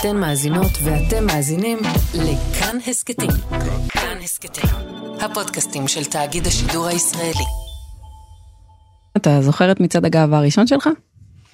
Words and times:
אתן 0.00 0.16
מאזינות 0.16 0.70
ואתם 0.84 1.26
מאזינים 1.26 1.78
לכאן 2.14 2.76
הסכתים. 2.86 3.30
כאן 3.88 4.18
הסכתים, 4.22 4.70
הפודקאסטים 5.20 5.88
של 5.88 6.04
תאגיד 6.04 6.46
השידור 6.46 6.86
הישראלי. 6.86 7.44
אתה 9.16 9.42
זוכר 9.42 9.72
את 9.72 9.80
מצעד 9.80 10.04
הגאווה 10.04 10.38
הראשון 10.38 10.66
שלך? 10.66 10.88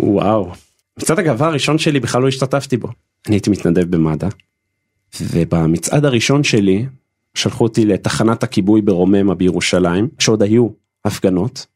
וואו, 0.01 0.53
מצעד 0.99 1.19
הגאווה 1.19 1.47
הראשון 1.47 1.79
שלי 1.79 2.01
בכלל 2.01 2.23
לא 2.23 2.29
השתתפתי 2.29 2.77
בו. 2.77 2.89
אני 3.27 3.35
הייתי 3.35 3.51
מתנדב 3.51 3.97
במד"א, 3.97 4.29
ובמצעד 5.21 6.05
הראשון 6.05 6.45
שלי 6.45 6.87
שלחו 7.35 7.65
אותי 7.65 7.85
לתחנת 7.85 8.43
הכיבוי 8.43 8.83
ברוממה 8.83 9.35
בירושלים, 9.35 10.09
שעוד 10.19 10.43
היו 10.43 10.69
הפגנות, 11.05 11.67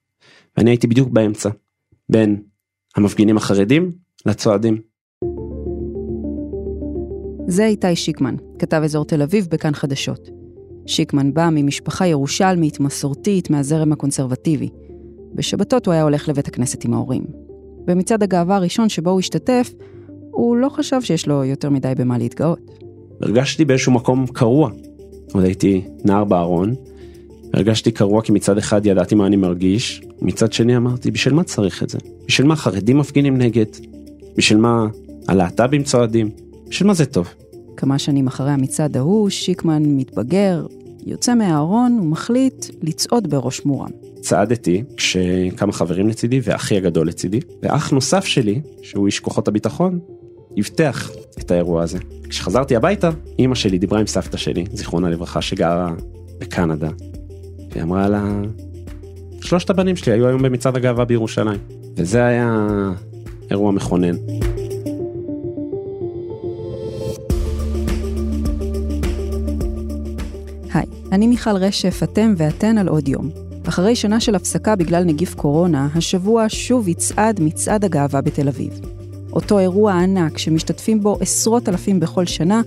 ואני 0.56 0.70
הייתי 0.70 0.86
בדיוק 0.86 1.08
באמצע, 1.08 1.50
בין 2.08 2.42
המפגינים 2.96 3.36
החרדים 3.36 3.92
לצועדים. 4.26 4.95
זה 7.48 7.66
איתי 7.66 7.96
שיקמן, 7.96 8.34
כתב 8.58 8.80
אזור 8.84 9.04
תל 9.04 9.22
אביב 9.22 9.48
בכאן 9.50 9.74
חדשות. 9.74 10.28
שיקמן 10.86 11.34
בא 11.34 11.48
ממשפחה 11.52 12.06
ירושלמית 12.06 12.80
מסורתית 12.80 13.50
מהזרם 13.50 13.92
הקונסרבטיבי. 13.92 14.68
בשבתות 15.34 15.86
הוא 15.86 15.92
היה 15.92 16.02
הולך 16.02 16.28
לבית 16.28 16.48
הכנסת 16.48 16.84
עם 16.84 16.94
ההורים. 16.94 17.24
במצעד 17.84 18.22
הגאווה 18.22 18.56
הראשון 18.56 18.88
שבו 18.88 19.10
הוא 19.10 19.20
השתתף, 19.20 19.74
הוא 20.30 20.56
לא 20.56 20.68
חשב 20.68 21.00
שיש 21.00 21.28
לו 21.28 21.44
יותר 21.44 21.70
מדי 21.70 21.92
במה 21.96 22.18
להתגאות. 22.18 22.70
הרגשתי 23.20 23.64
באיזשהו 23.64 23.92
מקום 23.92 24.26
קרוע. 24.26 24.70
עוד 25.32 25.44
הייתי 25.44 25.84
נער 26.04 26.24
בארון, 26.24 26.74
הרגשתי 27.54 27.90
קרוע 27.90 28.22
כי 28.22 28.32
מצד 28.32 28.58
אחד 28.58 28.86
ידעתי 28.86 29.14
מה 29.14 29.26
אני 29.26 29.36
מרגיש, 29.36 30.02
מצד 30.22 30.52
שני 30.52 30.76
אמרתי, 30.76 31.10
בשביל 31.10 31.34
מה 31.34 31.44
צריך 31.44 31.82
את 31.82 31.90
זה? 31.90 31.98
בשביל 32.26 32.46
מה 32.46 32.56
חרדים 32.56 32.98
מפגינים 32.98 33.36
נגד? 33.38 33.66
בשביל 34.36 34.58
מה 34.58 34.86
הלהט"בים 35.28 35.82
צועדים? 35.82 36.45
בשביל 36.68 36.86
מה 36.86 36.94
זה 36.94 37.06
טוב? 37.06 37.28
כמה 37.76 37.98
שנים 37.98 38.26
אחרי 38.26 38.50
המצעד 38.50 38.96
ההוא, 38.96 39.30
שיקמן 39.30 39.82
מתבגר, 39.86 40.66
יוצא 41.06 41.34
מהארון 41.34 41.98
ומחליט 42.00 42.66
לצעוד 42.82 43.30
בראש 43.30 43.64
מורם. 43.64 43.90
צעדתי 44.20 44.82
כשכמה 44.96 45.72
חברים 45.72 46.08
לצידי 46.08 46.40
ואחי 46.42 46.76
הגדול 46.76 47.08
לצידי, 47.08 47.40
ואח 47.62 47.90
נוסף 47.90 48.24
שלי, 48.24 48.60
שהוא 48.82 49.06
איש 49.06 49.20
כוחות 49.20 49.48
הביטחון, 49.48 49.98
הבטח 50.56 51.10
את 51.38 51.50
האירוע 51.50 51.82
הזה. 51.82 51.98
כשחזרתי 52.28 52.76
הביתה, 52.76 53.10
אימא 53.38 53.54
שלי 53.54 53.78
דיברה 53.78 54.00
עם 54.00 54.06
סבתא 54.06 54.36
שלי, 54.36 54.64
זיכרונה 54.72 55.10
לברכה, 55.10 55.42
שגרה 55.42 55.92
בקנדה, 56.38 56.88
והיא 57.70 57.82
אמרה 57.82 58.08
לה, 58.08 58.40
שלושת 59.40 59.70
הבנים 59.70 59.96
שלי 59.96 60.12
היו 60.12 60.26
היום 60.26 60.42
במצעד 60.42 60.76
הגאווה 60.76 61.04
בירושלים, 61.04 61.60
וזה 61.96 62.24
היה 62.24 62.68
אירוע 63.50 63.72
מכונן. 63.72 64.16
אני 71.12 71.26
מיכל 71.26 71.56
רשף, 71.56 72.00
אתם 72.02 72.34
ואתן 72.36 72.78
על 72.78 72.88
עוד 72.88 73.08
יום. 73.08 73.30
אחרי 73.68 73.96
שנה 73.96 74.20
של 74.20 74.34
הפסקה 74.34 74.76
בגלל 74.76 75.04
נגיף 75.04 75.34
קורונה, 75.34 75.88
השבוע 75.94 76.44
שוב 76.48 76.88
יצעד 76.88 77.40
מצעד 77.40 77.84
הגאווה 77.84 78.20
בתל 78.20 78.48
אביב. 78.48 78.80
אותו 79.32 79.58
אירוע 79.58 79.92
ענק 79.92 80.38
שמשתתפים 80.38 81.00
בו 81.02 81.16
עשרות 81.20 81.68
אלפים 81.68 82.00
בכל 82.00 82.26
שנה, 82.26 82.62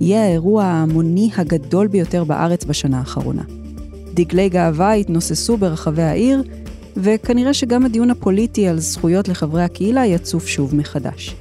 יהיה 0.00 0.24
האירוע 0.24 0.64
ההמוני 0.64 1.30
הגדול 1.36 1.86
ביותר 1.86 2.24
בארץ 2.24 2.64
בשנה 2.64 2.98
האחרונה. 2.98 3.42
דגלי 4.14 4.48
גאווה 4.48 4.96
יתנוססו 4.96 5.56
ברחבי 5.56 6.02
העיר, 6.02 6.42
וכנראה 6.96 7.54
שגם 7.54 7.84
הדיון 7.84 8.10
הפוליטי 8.10 8.68
על 8.68 8.78
זכויות 8.78 9.28
לחברי 9.28 9.62
הקהילה 9.62 10.06
יצוף 10.06 10.46
שוב 10.46 10.74
מחדש. 10.74 11.36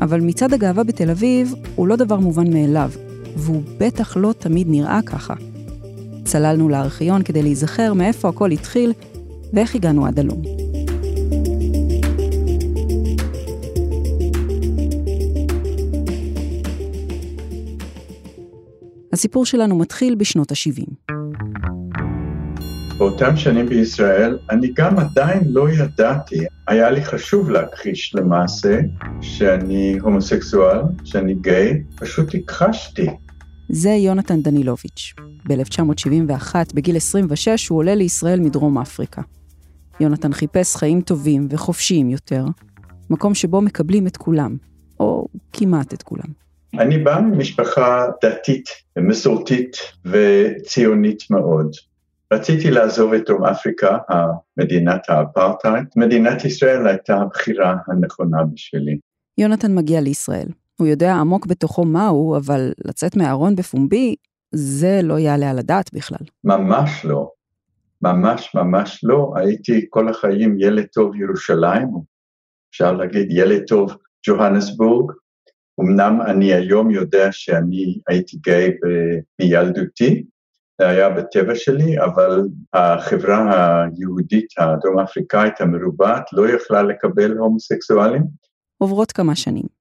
אבל 0.00 0.20
מצעד 0.20 0.54
הגאווה 0.54 0.84
בתל 0.84 1.10
אביב 1.10 1.54
הוא 1.76 1.88
לא 1.88 1.96
דבר 1.96 2.16
מובן 2.16 2.52
מאליו, 2.52 2.90
והוא 3.36 3.62
בטח 3.78 4.16
לא 4.16 4.34
תמיד 4.38 4.66
נראה 4.70 5.00
ככה. 5.06 5.34
צללנו 6.28 6.68
לארכיון 6.68 7.22
כדי 7.22 7.42
להיזכר 7.42 7.92
מאיפה 7.94 8.28
הכל 8.28 8.50
התחיל 8.50 8.92
ואיך 9.52 9.74
הגענו 9.74 10.06
עד 10.06 10.18
הלום. 10.18 10.42
הסיפור 19.12 19.46
שלנו 19.46 19.78
מתחיל 19.78 20.14
בשנות 20.14 20.52
ה-70. 20.52 21.14
באותם 22.98 23.36
שנים 23.36 23.66
בישראל, 23.66 24.38
אני 24.50 24.72
גם 24.74 24.98
עדיין 24.98 25.40
לא 25.46 25.70
ידעתי, 25.70 26.46
היה 26.66 26.90
לי 26.90 27.04
חשוב 27.04 27.50
להכחיש 27.50 28.14
למעשה 28.14 28.80
שאני 29.20 29.98
הומוסקסואל, 30.00 30.80
שאני 31.04 31.34
גיי, 31.34 31.82
פשוט 31.96 32.34
הכחשתי. 32.34 33.06
זה 33.68 33.90
יונתן 33.90 34.42
דנילוביץ'. 34.42 35.14
ב-1971, 35.48 36.54
בגיל 36.74 36.96
26, 36.96 37.68
הוא 37.68 37.78
עולה 37.78 37.94
לישראל 37.94 38.40
מדרום 38.40 38.78
אפריקה. 38.78 39.22
יונתן 40.00 40.32
חיפש 40.32 40.76
חיים 40.76 41.00
טובים 41.00 41.48
וחופשיים 41.50 42.10
יותר, 42.10 42.44
מקום 43.10 43.34
שבו 43.34 43.60
מקבלים 43.60 44.06
את 44.06 44.16
כולם, 44.16 44.56
או 45.00 45.26
כמעט 45.52 45.94
את 45.94 46.02
כולם. 46.02 46.48
אני 46.78 46.98
בא 46.98 47.20
ממשפחה 47.20 48.06
דתית, 48.24 48.68
מסורתית 48.98 49.76
וציונית 50.04 51.30
מאוד. 51.30 51.72
רציתי 52.32 52.70
לעזוב 52.70 53.12
את 53.12 53.22
דרום 53.26 53.44
אפריקה, 53.44 53.98
מדינת 54.56 55.00
האפרטהייד. 55.08 55.84
מדינת 55.96 56.44
ישראל 56.44 56.86
הייתה 56.86 57.16
הבחירה 57.16 57.76
הנכונה 57.86 58.44
בשבילי. 58.54 58.98
יונתן 59.38 59.74
מגיע 59.74 60.00
לישראל. 60.00 60.48
הוא 60.80 60.88
יודע 60.88 61.14
עמוק 61.14 61.46
בתוכו 61.46 61.84
מהו, 61.84 62.36
אבל 62.36 62.72
לצאת 62.84 63.16
מהארון 63.16 63.56
בפומבי, 63.56 64.14
זה 64.54 65.00
לא 65.02 65.18
יעלה 65.18 65.50
על 65.50 65.58
הדעת 65.58 65.94
בכלל. 65.94 66.26
ממש 66.44 67.04
לא. 67.04 67.30
ממש 68.02 68.54
ממש 68.54 69.00
לא. 69.04 69.32
הייתי 69.36 69.86
כל 69.90 70.08
החיים 70.08 70.56
ילד 70.60 70.84
טוב 70.84 71.16
ירושלים, 71.16 71.88
אפשר 72.70 72.92
להגיד 72.92 73.26
ילד 73.30 73.62
טוב 73.66 73.96
ג'והנסבורג. 74.26 75.12
אמנם 75.80 76.20
אני 76.26 76.54
היום 76.54 76.90
יודע 76.90 77.28
שאני 77.32 77.98
הייתי 78.08 78.36
גיי 78.36 78.70
מילדותי, 79.40 80.24
זה 80.80 80.88
היה 80.88 81.10
בטבע 81.10 81.54
שלי, 81.54 82.00
אבל 82.00 82.42
החברה 82.72 83.84
היהודית 83.84 84.46
הדרום 84.58 84.98
אפריקאית 84.98 85.60
המרובעת 85.60 86.32
לא 86.32 86.48
יכלה 86.48 86.82
לקבל 86.82 87.36
הומוסקסואלים. 87.36 88.22
עוברות 88.78 89.12
כמה 89.12 89.36
שנים. 89.36 89.77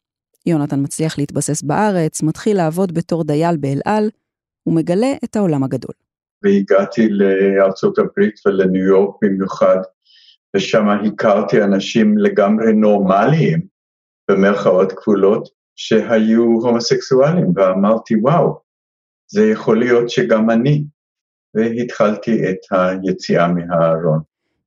יונתן 0.47 0.83
מצליח 0.83 1.17
להתבסס 1.17 1.61
בארץ, 1.61 2.23
מתחיל 2.23 2.57
לעבוד 2.57 2.93
בתור 2.93 3.23
דייל 3.23 3.57
באל 3.57 3.79
על, 3.85 4.09
ומגלה 4.67 5.13
את 5.23 5.35
העולם 5.35 5.63
הגדול. 5.63 5.93
והגעתי 6.43 7.09
לארצות 7.09 7.97
הברית 7.97 8.39
ולניו 8.45 8.83
יורק 8.85 9.15
במיוחד, 9.21 9.77
ושם 10.55 10.87
הכרתי 10.89 11.63
אנשים 11.63 12.17
לגמרי 12.17 12.73
נורמליים, 12.73 13.61
במרכאות 14.31 14.91
כפולות, 14.91 15.49
שהיו 15.75 16.43
הומוסקסואלים, 16.43 17.51
ואמרתי, 17.55 18.15
וואו, 18.21 18.59
זה 19.31 19.45
יכול 19.45 19.79
להיות 19.79 20.09
שגם 20.09 20.49
אני. 20.49 20.83
והתחלתי 21.55 22.49
את 22.49 22.57
היציאה 22.71 23.47
מהארון. 23.47 24.19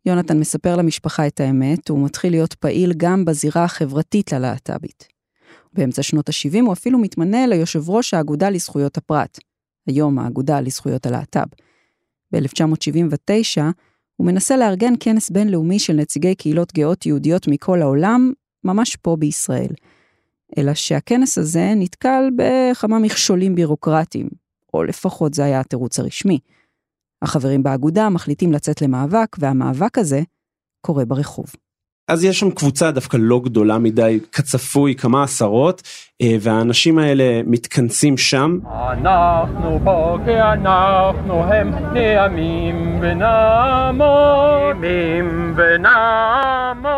יונתן 0.06 0.38
מספר 0.38 0.76
למשפחה 0.76 1.26
את 1.26 1.41
האמת, 1.41 1.88
הוא 1.88 2.04
מתחיל 2.04 2.32
להיות 2.32 2.54
פעיל 2.54 2.92
גם 2.97 3.24
בזירה 3.24 3.64
החברתית 3.64 4.32
ללהט"בית. 4.32 5.19
באמצע 5.72 6.03
שנות 6.03 6.28
ה-70 6.28 6.60
הוא 6.60 6.72
אפילו 6.72 6.98
מתמנה 6.98 7.47
ליושב 7.47 7.91
ראש 7.91 8.14
האגודה 8.14 8.50
לזכויות 8.50 8.97
הפרט, 8.97 9.38
היום 9.86 10.19
האגודה 10.19 10.60
לזכויות 10.60 11.06
הלהט"ב. 11.06 11.47
ב-1979 12.32 13.60
הוא 14.16 14.26
מנסה 14.26 14.56
לארגן 14.56 14.92
כנס 15.00 15.30
בינלאומי 15.30 15.78
של 15.78 15.92
נציגי 15.92 16.34
קהילות 16.34 16.72
גאות 16.72 17.06
יהודיות 17.06 17.48
מכל 17.48 17.82
העולם, 17.82 18.32
ממש 18.64 18.97
פה 18.97 19.16
בישראל. 19.16 19.72
אלא 20.59 20.75
שהכנס 20.75 21.38
הזה 21.38 21.72
נתקל 21.77 22.30
בכמה 22.36 22.98
מכשולים 22.98 23.54
בירוקרטיים, 23.54 24.28
או 24.74 24.84
לפחות 24.84 25.34
זה 25.34 25.45
היה 25.45 25.60
התירוץ 25.60 25.98
הרשמי. 25.98 26.39
החברים 27.22 27.62
באגודה 27.62 28.09
מחליטים 28.09 28.53
לצאת 28.53 28.83
למאבק, 28.83 29.36
והמאבק 29.39 29.98
הזה 29.98 30.22
קורה 30.80 31.04
ברחוב. 31.04 31.47
אז 32.10 32.24
יש 32.24 32.41
שם 32.41 32.51
קבוצה 32.51 32.91
דווקא 32.91 33.16
לא 33.21 33.41
גדולה 33.45 33.78
מדי, 33.78 34.21
כצפוי, 34.33 34.95
כמה 34.95 35.22
עשרות, 35.22 35.83
אה, 36.22 36.36
והאנשים 36.41 36.98
האלה 36.98 37.41
מתכנסים 37.47 38.18
שם. 38.18 38.59
אנחנו 38.92 39.80
פה 39.84 40.18
כי 40.24 40.41
אנחנו 40.41 41.45
הם 41.45 41.72
נעמים 41.95 42.98
ונעמוד, 43.01 44.77
ונעמוד. 45.57 46.91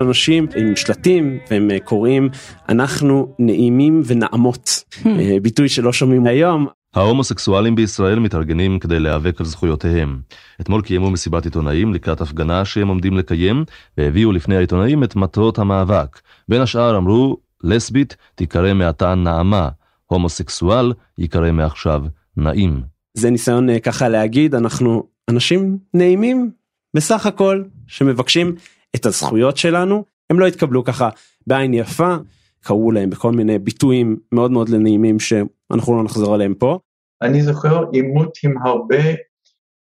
אנשים 0.00 0.46
עם 0.56 0.76
שלטים 0.76 1.38
והם 1.50 1.70
אה, 1.70 1.80
קוראים 1.80 2.28
אנחנו 2.68 3.34
נעימים 3.38 4.02
ונעמות, 4.06 4.84
אה, 5.06 5.36
ביטוי 5.42 5.68
שלא 5.68 5.92
שומעים 5.92 6.26
היום. 6.26 6.66
ההומוסקסואלים 6.98 7.74
בישראל 7.74 8.18
מתארגנים 8.18 8.78
כדי 8.78 9.00
להיאבק 9.00 9.40
על 9.40 9.46
זכויותיהם. 9.46 10.20
אתמול 10.60 10.82
קיימו 10.82 11.10
מסיבת 11.10 11.44
עיתונאים 11.44 11.94
לקראת 11.94 12.20
הפגנה 12.20 12.64
שהם 12.64 12.88
עומדים 12.88 13.16
לקיים, 13.16 13.64
והביאו 13.98 14.32
לפני 14.32 14.56
העיתונאים 14.56 15.04
את 15.04 15.16
מטרות 15.16 15.58
המאבק. 15.58 16.20
בין 16.48 16.60
השאר 16.60 16.96
אמרו, 16.96 17.36
לסבית 17.64 18.16
תיקרא 18.34 18.74
מעתה 18.74 19.14
נעמה, 19.14 19.68
הומוסקסואל 20.06 20.92
ייקרא 21.18 21.52
מעכשיו 21.52 22.02
נעים. 22.36 22.82
זה 23.14 23.30
ניסיון 23.30 23.70
אה, 23.70 23.80
ככה 23.80 24.08
להגיד 24.08 24.54
אנחנו 24.54 25.02
אנשים 25.30 25.78
נעימים 25.94 26.50
בסך 26.94 27.26
הכל 27.26 27.62
שמבקשים 27.86 28.54
את 28.96 29.06
הזכויות 29.06 29.56
שלנו 29.56 30.04
הם 30.30 30.40
לא 30.40 30.46
התקבלו 30.46 30.84
ככה 30.84 31.08
בעין 31.46 31.74
יפה 31.74 32.16
קראו 32.60 32.92
להם 32.92 33.10
בכל 33.10 33.32
מיני 33.32 33.58
ביטויים 33.58 34.16
מאוד 34.32 34.50
מאוד 34.50 34.70
נעימים 34.70 35.20
שאנחנו 35.20 35.96
לא 35.96 36.04
נחזור 36.04 36.34
עליהם 36.34 36.54
פה. 36.54 36.78
אני 37.22 37.42
זוכר 37.42 37.84
עימות 37.92 38.38
עם 38.44 38.54
הרבה 38.66 39.04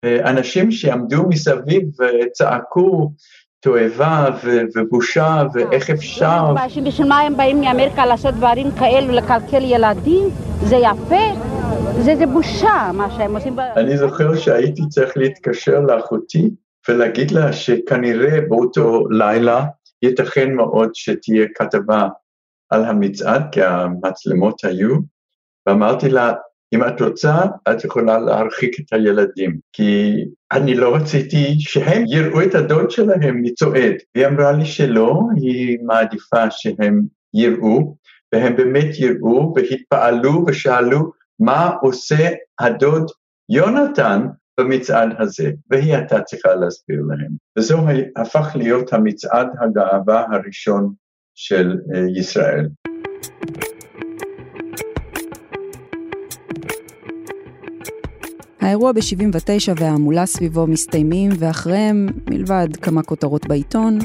אה, 0.05 0.29
אנשים 0.29 0.71
שעמדו 0.71 1.23
מסביב 1.29 1.83
וצעקו 1.99 3.11
תועבה 3.59 4.29
ובושה 4.75 5.43
ואיך 5.53 5.89
אפשר. 5.89 6.53
בשביל 6.85 7.07
מה 7.07 7.19
הם 7.19 7.37
באים 7.37 7.61
מאמריקה 7.61 8.05
לעשות 8.05 8.33
דברים 8.33 8.67
כאלו, 8.79 9.13
לקלקל 9.13 9.63
ילדים? 9.63 10.29
זה 10.63 10.75
יפה? 10.75 11.45
זה, 12.01 12.15
זה 12.15 12.25
בושה 12.25 12.91
מה 12.93 13.11
שהם 13.17 13.35
עושים. 13.35 13.59
אני 13.59 13.97
זוכר 13.97 14.35
שהייתי 14.35 14.81
צריך 14.89 15.17
להתקשר 15.17 15.79
לאחותי 15.79 16.49
ולהגיד 16.89 17.31
לה 17.31 17.53
שכנראה 17.53 18.41
באותו 18.49 19.09
לילה 19.09 19.65
ייתכן 20.01 20.53
מאוד 20.53 20.89
שתהיה 20.93 21.45
כתבה 21.55 22.07
על 22.69 22.85
המצעד, 22.85 23.43
כי 23.51 23.63
המצלמות 23.63 24.63
היו, 24.63 24.95
ואמרתי 25.65 26.09
לה, 26.09 26.33
אם 26.73 26.83
את 26.83 27.01
רוצה, 27.01 27.35
את 27.71 27.83
יכולה 27.83 28.19
להרחיק 28.19 28.79
את 28.79 28.93
הילדים, 28.93 29.57
כי 29.73 30.13
אני 30.51 30.75
לא 30.75 30.95
רציתי 30.95 31.55
שהם 31.59 32.03
יראו 32.07 32.41
את 32.41 32.55
הדוד 32.55 32.91
שלהם 32.91 33.41
מצועד. 33.41 33.93
והיא 34.15 34.27
אמרה 34.27 34.51
לי 34.51 34.65
שלא, 34.65 35.21
היא 35.35 35.77
מעדיפה 35.83 36.51
שהם 36.51 37.01
יראו, 37.33 37.95
והם 38.33 38.55
באמת 38.55 38.99
יראו 38.99 39.53
והתפעלו 39.55 40.45
ושאלו 40.47 41.11
מה 41.39 41.69
עושה 41.81 42.29
הדוד 42.59 43.11
יונתן 43.49 44.27
במצעד 44.59 45.09
הזה, 45.19 45.51
והיא 45.69 45.95
הייתה 45.95 46.21
צריכה 46.21 46.55
להסביר 46.55 47.01
להם. 47.07 47.31
וזו 47.57 47.85
הפך 48.15 48.55
להיות 48.55 48.93
המצעד 48.93 49.47
הגאווה 49.59 50.25
הראשון 50.31 50.93
של 51.35 51.77
אה, 51.95 52.05
ישראל. 52.15 52.67
האירוע 58.65 58.91
ב-79 58.91 59.73
וההמולה 59.75 60.25
סביבו 60.25 60.67
מסתיימים, 60.67 61.31
ואחריהם, 61.39 62.07
מלבד 62.29 62.67
כמה 62.81 63.03
כותרות 63.03 63.47
בעיתון, 63.47 63.99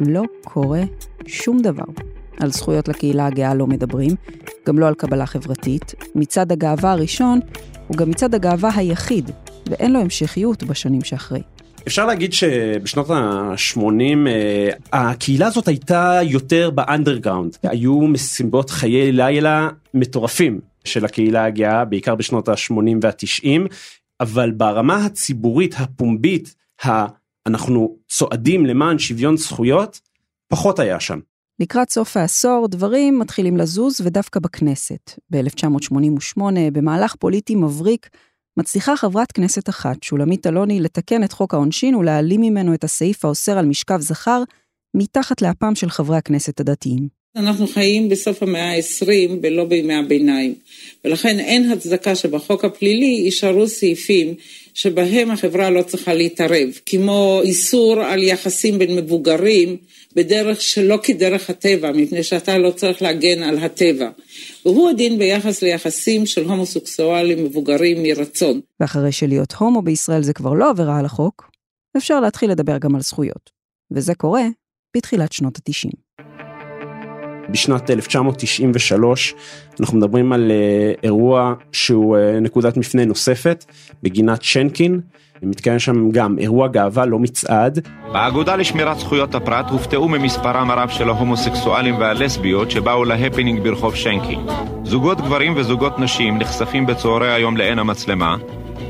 לא 0.00 0.22
קורה 0.44 0.82
שום 1.26 1.62
דבר. 1.62 1.84
על 2.40 2.50
זכויות 2.50 2.88
לקהילה 2.88 3.26
הגאה 3.26 3.54
לא 3.54 3.66
מדברים, 3.66 4.10
גם 4.66 4.78
לא 4.78 4.88
על 4.88 4.94
קבלה 4.94 5.26
חברתית. 5.26 5.94
מצעד 6.14 6.52
הגאווה 6.52 6.92
הראשון 6.92 7.40
הוא 7.88 7.96
גם 7.96 8.10
מצעד 8.10 8.34
הגאווה 8.34 8.70
היחיד, 8.74 9.30
ואין 9.70 9.92
לו 9.92 10.00
המשכיות 10.00 10.62
בשנים 10.62 11.04
שאחרי. 11.04 11.42
אפשר 11.86 12.06
להגיד 12.06 12.32
שבשנות 12.32 13.10
ה-80 13.10 13.80
אה, 14.26 14.68
הקהילה 14.92 15.46
הזאת 15.46 15.68
הייתה 15.68 16.20
יותר 16.22 16.70
באנדרגראונד. 16.70 17.56
היו 17.62 18.00
מסיבות 18.00 18.70
חיי 18.70 19.12
לילה 19.12 19.68
מטורפים 19.94 20.60
של 20.84 21.04
הקהילה 21.04 21.44
הגאה, 21.44 21.84
בעיקר 21.84 22.14
בשנות 22.14 22.48
ה-80 22.48 22.74
וה-90, 23.02 23.68
אבל 24.22 24.50
ברמה 24.50 25.04
הציבורית 25.04 25.74
הפומבית, 25.78 26.54
אנחנו 27.46 27.96
צועדים 28.08 28.66
למען 28.66 28.98
שוויון 28.98 29.36
זכויות, 29.36 30.00
פחות 30.48 30.78
היה 30.78 31.00
שם. 31.00 31.18
לקראת 31.60 31.90
סוף 31.90 32.16
העשור 32.16 32.68
דברים 32.70 33.18
מתחילים 33.18 33.56
לזוז 33.56 34.00
ודווקא 34.04 34.40
בכנסת. 34.40 35.10
ב-1988, 35.30 36.40
במהלך 36.72 37.14
פוליטי 37.16 37.54
מבריק, 37.54 38.08
מצליחה 38.56 38.96
חברת 38.96 39.32
כנסת 39.32 39.68
אחת, 39.68 40.02
שולמית 40.02 40.46
אלוני, 40.46 40.80
לתקן 40.80 41.24
את 41.24 41.32
חוק 41.32 41.54
העונשין 41.54 41.94
ולהעלים 41.94 42.40
ממנו 42.40 42.74
את 42.74 42.84
הסעיף 42.84 43.24
האוסר 43.24 43.58
על 43.58 43.66
משכב 43.66 44.00
זכר, 44.00 44.42
מתחת 44.96 45.42
לאפם 45.42 45.74
של 45.74 45.90
חברי 45.90 46.16
הכנסת 46.16 46.60
הדתיים. 46.60 47.21
אנחנו 47.36 47.66
חיים 47.66 48.08
בסוף 48.08 48.42
המאה 48.42 48.72
ה-20 48.72 49.30
ולא 49.42 49.64
בימי 49.64 49.94
הביניים, 49.94 50.54
ולכן 51.04 51.40
אין 51.40 51.70
הצדקה 51.70 52.14
שבחוק 52.14 52.64
הפלילי 52.64 53.06
יישארו 53.06 53.68
סעיפים 53.68 54.34
שבהם 54.74 55.30
החברה 55.30 55.70
לא 55.70 55.82
צריכה 55.82 56.14
להתערב, 56.14 56.68
כמו 56.86 57.40
איסור 57.44 58.00
על 58.00 58.22
יחסים 58.22 58.78
בין 58.78 58.96
מבוגרים 58.96 59.76
בדרך 60.16 60.60
שלא 60.60 60.98
כדרך 61.02 61.50
הטבע, 61.50 61.92
מפני 61.92 62.22
שאתה 62.22 62.58
לא 62.58 62.70
צריך 62.70 63.02
להגן 63.02 63.42
על 63.42 63.58
הטבע. 63.58 64.10
והוא 64.64 64.90
הדין 64.90 65.18
ביחס 65.18 65.62
ליחסים 65.62 66.26
של 66.26 66.44
הומוסקסואלים 66.44 67.44
מבוגרים 67.44 68.02
מרצון. 68.02 68.60
ואחרי 68.80 69.12
שלהיות 69.12 69.52
הומו 69.52 69.82
בישראל 69.82 70.22
זה 70.22 70.32
כבר 70.32 70.52
לא 70.52 70.70
עבירה 70.70 70.98
על 70.98 71.04
החוק, 71.04 71.50
אפשר 71.96 72.20
להתחיל 72.20 72.50
לדבר 72.50 72.78
גם 72.78 72.94
על 72.94 73.00
זכויות. 73.00 73.50
וזה 73.90 74.14
קורה 74.14 74.44
בתחילת 74.96 75.32
שנות 75.32 75.56
ה-90. 75.56 76.11
בשנת 77.50 77.90
1993 77.90 79.34
אנחנו 79.80 79.98
מדברים 79.98 80.32
על 80.32 80.50
אה, 80.50 80.92
אירוע 81.02 81.54
שהוא 81.72 82.16
אה, 82.16 82.40
נקודת 82.40 82.76
מפנה 82.76 83.04
נוספת 83.04 83.64
בגינת 84.02 84.42
שנקין. 84.42 85.00
מתקיים 85.42 85.78
שם 85.78 86.10
גם 86.10 86.38
אירוע 86.38 86.68
גאווה 86.68 87.06
לא 87.06 87.18
מצעד. 87.18 87.88
באגודה 88.12 88.56
לשמירת 88.56 88.98
זכויות 88.98 89.34
הפרט 89.34 89.70
הופתעו 89.70 90.08
ממספרם 90.08 90.70
הרב 90.70 90.88
של 90.88 91.08
ההומוסקסואלים 91.08 91.94
והלסביות 91.98 92.70
שבאו 92.70 93.04
להפנינג 93.04 93.62
ברחוב 93.62 93.94
שנקין. 93.94 94.40
זוגות 94.84 95.20
גברים 95.20 95.52
וזוגות 95.56 95.98
נשים 95.98 96.38
נחשפים 96.38 96.86
בצהרי 96.86 97.32
היום 97.32 97.56
לעין 97.56 97.78
המצלמה, 97.78 98.36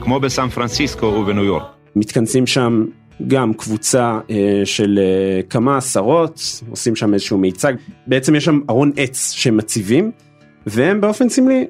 כמו 0.00 0.20
בסן 0.20 0.48
פרנסיסקו 0.48 1.06
ובניו 1.06 1.44
יורק. 1.44 1.62
מתכנסים 1.96 2.46
שם 2.46 2.84
גם 3.26 3.54
קבוצה 3.54 4.20
אה, 4.30 4.62
של 4.64 4.98
אה, 5.02 5.42
כמה 5.42 5.76
עשרות, 5.76 6.62
עושים 6.70 6.96
שם 6.96 7.14
איזשהו 7.14 7.38
מיצג, 7.38 7.72
בעצם 8.06 8.34
יש 8.34 8.44
שם 8.44 8.60
ארון 8.70 8.92
עץ 8.96 9.32
שהם 9.32 9.56
מציבים, 9.56 10.10
והם 10.66 11.00
באופן 11.00 11.28
סמלי 11.28 11.66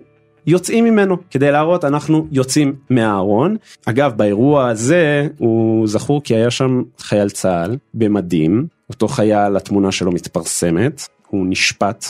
יוצאים 0.46 0.84
ממנו 0.84 1.16
כדי 1.30 1.50
להראות 1.50 1.84
אנחנו 1.84 2.26
יוצאים 2.32 2.74
מהארון. 2.90 3.56
אגב 3.86 4.12
באירוע 4.16 4.68
הזה 4.68 5.28
הוא 5.38 5.88
זכור 5.88 6.22
כי 6.22 6.34
היה 6.34 6.50
שם 6.50 6.82
חייל 6.98 7.30
צה"ל 7.30 7.76
במדים, 7.94 8.66
אותו 8.88 9.08
חייל 9.08 9.56
התמונה 9.56 9.92
שלו 9.92 10.12
מתפרסמת, 10.12 11.08
הוא 11.28 11.46
נשפט 11.48 12.04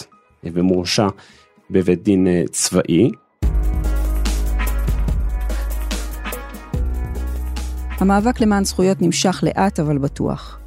ומורשע 0.44 1.06
בבית 1.70 2.02
דין 2.02 2.26
אה, 2.26 2.42
צבאי. 2.50 3.10
המאבק 8.02 8.40
למען 8.40 8.64
זכויות 8.64 9.02
נמשך 9.02 9.40
לאט 9.42 9.80
אבל 9.80 9.98
בטוח. 9.98 10.58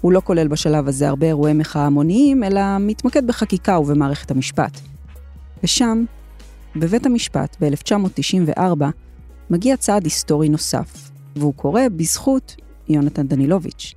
הוא 0.00 0.12
לא 0.12 0.20
כולל 0.24 0.48
בשלב 0.48 0.88
הזה 0.88 1.08
הרבה 1.08 1.26
אירועי 1.26 1.52
מחאה 1.52 1.86
המוניים, 1.86 2.44
אלא 2.44 2.60
מתמקד 2.80 3.26
בחקיקה 3.26 3.78
ובמערכת 3.78 4.30
המשפט. 4.30 4.80
ושם, 5.64 6.04
בבית 6.76 7.06
המשפט 7.06 7.56
ב-1994, 7.60 8.84
מגיע 9.50 9.76
צעד 9.76 10.04
היסטורי 10.04 10.48
נוסף, 10.48 11.10
והוא 11.36 11.54
קורה 11.54 11.88
בזכות 11.96 12.56
יונתן 12.88 13.26
דנילוביץ'. 13.26 13.94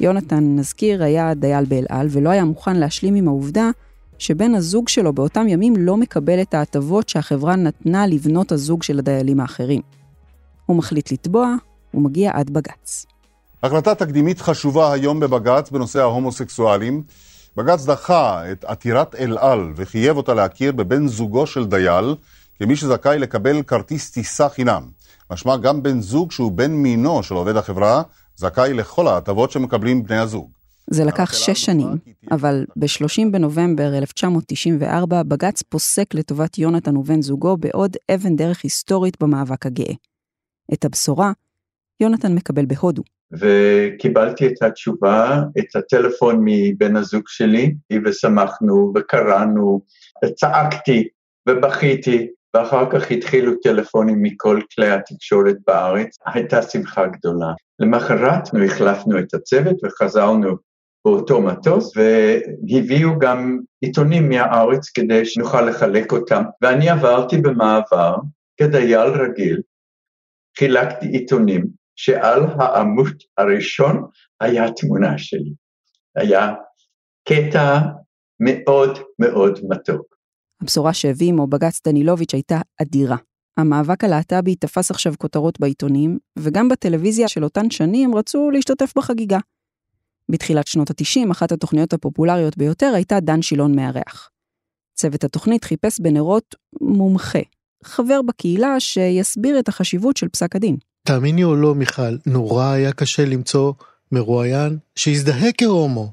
יונתן, 0.00 0.56
נזכיר, 0.56 1.02
היה 1.02 1.34
דייל 1.34 1.64
באל 1.64 1.86
על 1.88 2.06
ולא 2.10 2.30
היה 2.30 2.44
מוכן 2.44 2.76
להשלים 2.76 3.14
עם 3.14 3.28
העובדה 3.28 3.70
שבן 4.18 4.54
הזוג 4.54 4.88
שלו 4.88 5.12
באותם 5.12 5.48
ימים 5.48 5.76
לא 5.76 5.96
מקבל 5.96 6.42
את 6.42 6.54
ההטבות 6.54 7.08
שהחברה 7.08 7.56
נתנה 7.56 8.06
לבנות 8.06 8.52
הזוג 8.52 8.82
של 8.82 8.98
הדיילים 8.98 9.40
האחרים. 9.40 9.80
הוא 10.66 10.76
מחליט 10.76 11.12
לתבוע, 11.12 11.56
הוא 11.94 12.02
מגיע 12.02 12.30
עד 12.34 12.50
בג"ץ. 12.50 13.06
החלטה 13.62 13.94
תקדימית 13.94 14.40
חשובה 14.40 14.92
היום 14.92 15.20
בבג"ץ 15.20 15.70
בנושא 15.70 16.00
ההומוסקסואלים. 16.00 17.02
בג"ץ 17.56 17.84
דחה 17.84 18.52
את 18.52 18.64
עתירת 18.64 19.14
אל 19.14 19.38
על 19.38 19.72
וחייב 19.76 20.16
אותה 20.16 20.34
להכיר 20.34 20.72
בבן 20.72 21.08
זוגו 21.08 21.46
של 21.46 21.66
דייל 21.66 22.14
כמי 22.58 22.76
שזכאי 22.76 23.18
לקבל 23.18 23.62
כרטיס 23.62 24.10
טיסה 24.10 24.48
חינם. 24.48 24.82
משמע 25.30 25.56
גם 25.56 25.82
בן 25.82 26.00
זוג 26.00 26.32
שהוא 26.32 26.52
בן 26.52 26.70
מינו 26.72 27.22
של 27.22 27.34
עובד 27.34 27.56
החברה 27.56 28.02
זכאי 28.36 28.74
לכל 28.74 29.08
ההטבות 29.08 29.50
שמקבלים 29.50 30.02
בני 30.02 30.18
הזוג. 30.18 30.50
זה 30.90 31.04
לקח 31.04 31.32
שש 31.32 31.64
שנים, 31.64 31.88
אבל 32.30 32.64
ב-30 32.76 33.30
בנובמבר 33.32 33.98
1994 33.98 35.22
בג"ץ 35.22 35.62
פוסק 35.62 36.14
לטובת 36.14 36.58
יונתן 36.58 36.96
ובן 36.96 37.22
זוגו 37.22 37.56
בעוד 37.56 37.96
אבן 38.14 38.36
דרך 38.36 38.60
היסטורית 38.62 39.22
במאבק 39.22 39.66
הגאה. 39.66 39.94
את 40.72 40.84
הבשורה 40.84 41.32
יונתן 42.00 42.34
מקבל 42.34 42.66
בהודו. 42.66 43.02
וקיבלתי 43.32 44.46
את 44.46 44.62
התשובה, 44.62 45.42
את 45.58 45.76
הטלפון 45.76 46.40
מבן 46.44 46.96
הזוג 46.96 47.22
שלי, 47.26 47.74
ושמחנו 48.04 48.92
וקראנו, 48.94 49.80
וצעקתי 50.24 51.08
ובכיתי, 51.48 52.28
ואחר 52.54 52.90
כך 52.90 53.10
התחילו 53.10 53.52
טלפונים 53.62 54.22
מכל 54.22 54.60
כלי 54.74 54.90
התקשורת 54.90 55.56
בארץ, 55.66 56.18
הייתה 56.26 56.62
שמחה 56.62 57.06
גדולה. 57.06 57.52
למחרת 57.80 58.48
החלפנו 58.66 59.18
את 59.18 59.34
הצוות 59.34 59.76
וחזרנו 59.84 60.56
באותו 61.04 61.40
מטוס, 61.42 61.92
והביאו 61.96 63.18
גם 63.18 63.58
עיתונים 63.80 64.28
מהארץ 64.28 64.90
כדי 64.90 65.24
שנוכל 65.24 65.62
לחלק 65.62 66.12
אותם, 66.12 66.42
ואני 66.62 66.88
עברתי 66.88 67.36
במעבר 67.36 68.16
כדייל 68.56 69.08
רגיל, 69.08 69.60
חילקתי 70.58 71.06
עיתונים 71.06 71.83
שעל 71.96 72.42
העמוד 72.58 73.16
הראשון 73.38 74.02
היה 74.40 74.72
תמונה 74.72 75.18
שלי. 75.18 75.54
היה 76.16 76.52
קטע 77.28 77.80
מאוד 78.40 78.98
מאוד 79.18 79.58
מתוק. 79.68 80.14
הבשורה 80.62 80.94
שהביא 80.94 81.28
עמו 81.28 81.46
בג"ץ 81.46 81.80
דנילוביץ' 81.86 82.34
הייתה 82.34 82.60
אדירה. 82.82 83.16
המאבק 83.56 84.04
הלהט"בי 84.04 84.54
תפס 84.54 84.90
עכשיו 84.90 85.12
כותרות 85.18 85.60
בעיתונים, 85.60 86.18
וגם 86.38 86.68
בטלוויזיה 86.68 87.28
של 87.28 87.44
אותן 87.44 87.70
שנים 87.70 88.14
רצו 88.14 88.50
להשתתף 88.50 88.92
בחגיגה. 88.96 89.38
בתחילת 90.30 90.66
שנות 90.66 90.90
ה-90, 90.90 91.32
אחת 91.32 91.52
התוכניות 91.52 91.92
הפופולריות 91.92 92.56
ביותר 92.56 92.92
הייתה 92.94 93.20
דן 93.20 93.42
שילון 93.42 93.76
מארח. 93.76 94.30
צוות 94.94 95.24
התוכנית 95.24 95.64
חיפש 95.64 96.00
בנרות 96.00 96.54
מומחה, 96.80 97.38
חבר 97.84 98.22
בקהילה 98.22 98.80
שיסביר 98.80 99.58
את 99.58 99.68
החשיבות 99.68 100.16
של 100.16 100.28
פסק 100.28 100.56
הדין. 100.56 100.76
תאמיני 101.06 101.44
או 101.44 101.56
לא, 101.56 101.74
מיכל, 101.74 102.16
נורא 102.26 102.64
היה 102.64 102.92
קשה 102.92 103.24
למצוא 103.24 103.72
מרואיין 104.12 104.78
שהזדהה 104.96 105.52
כהומו. 105.58 106.12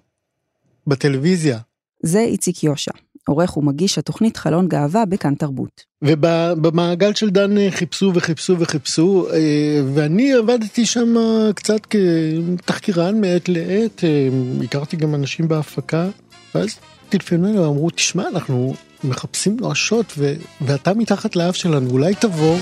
בטלוויזיה. 0.87 1.59
זה 2.03 2.19
איציק 2.19 2.63
יושע, 2.63 2.91
עורך 3.27 3.57
ומגיש 3.57 3.97
התוכנית 3.97 4.37
חלון 4.37 4.67
גאווה 4.67 5.05
בכאן 5.05 5.35
תרבות. 5.35 5.81
ובמעגל 6.01 7.13
של 7.13 7.29
דן 7.29 7.57
אה, 7.57 7.67
חיפשו 7.71 8.11
וחיפשו 8.15 8.55
וחיפשו, 8.59 9.27
אה, 9.33 9.81
ואני 9.93 10.33
עבדתי 10.33 10.85
שם 10.85 11.15
קצת 11.55 11.81
כתחקירן 11.85 13.21
מעת 13.21 13.49
לעת, 13.49 14.03
אה, 14.03 14.29
הכרתי 14.63 14.97
גם 14.97 15.15
אנשים 15.15 15.47
בהפקה, 15.47 16.09
ואז 16.55 16.75
טלפנו 17.09 17.47
אליי 17.47 17.59
ואמרו, 17.59 17.89
תשמע, 17.89 18.27
אנחנו 18.27 18.73
מחפשים 19.03 19.57
נואשות, 19.59 20.17
ואתה 20.61 20.93
מתחת 20.93 21.35
לאף 21.35 21.55
שלנו, 21.55 21.89
אולי 21.89 22.15
תבוא. 22.15 22.57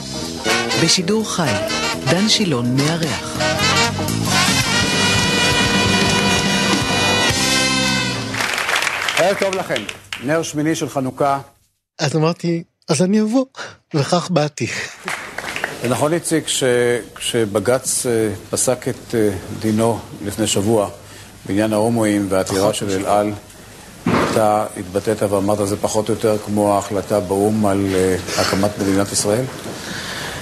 בשידור 0.84 1.30
חי, 1.30 1.52
דן 2.12 2.30
שילון 2.30 2.76
מארח. 2.76 3.38
ערב 9.18 9.38
טוב 9.40 9.56
לכם, 9.56 9.82
נר 10.24 10.44
שמיני 10.44 10.76
של 10.76 10.90
חנוכה. 10.90 11.40
אז 12.00 12.16
אמרתי, 12.16 12.64
אז 12.90 13.02
אני 13.02 13.22
אבוא, 13.22 13.46
וכך 13.94 14.32
באתי. 14.32 14.68
זה 15.82 15.90
נכון, 15.90 16.14
איציק, 16.14 16.48
שכשבג"ץ 16.48 18.06
אה, 18.06 18.30
פסק 18.50 18.88
את 18.88 19.16
אה, 19.16 19.30
דינו 19.60 20.00
לפני 20.26 20.48
שבוע 20.48 20.90
בעניין 21.46 21.74
ההומואים 21.74 22.28
והעתירה 22.30 22.74
של 22.74 22.90
אל 22.90 23.06
על, 23.06 23.34
אתה 24.32 24.66
התבטאת 24.78 25.22
ואמרת 25.22 25.68
זה 25.68 25.78
פחות 25.78 26.10
או 26.10 26.14
יותר 26.14 26.38
כמו 26.46 26.74
ההחלטה 26.76 27.20
באו"ם 27.20 27.66
על 27.66 27.86
אה, 27.96 28.16
הקמת 28.42 28.80
מדינת 28.80 29.12
ישראל? 29.12 29.46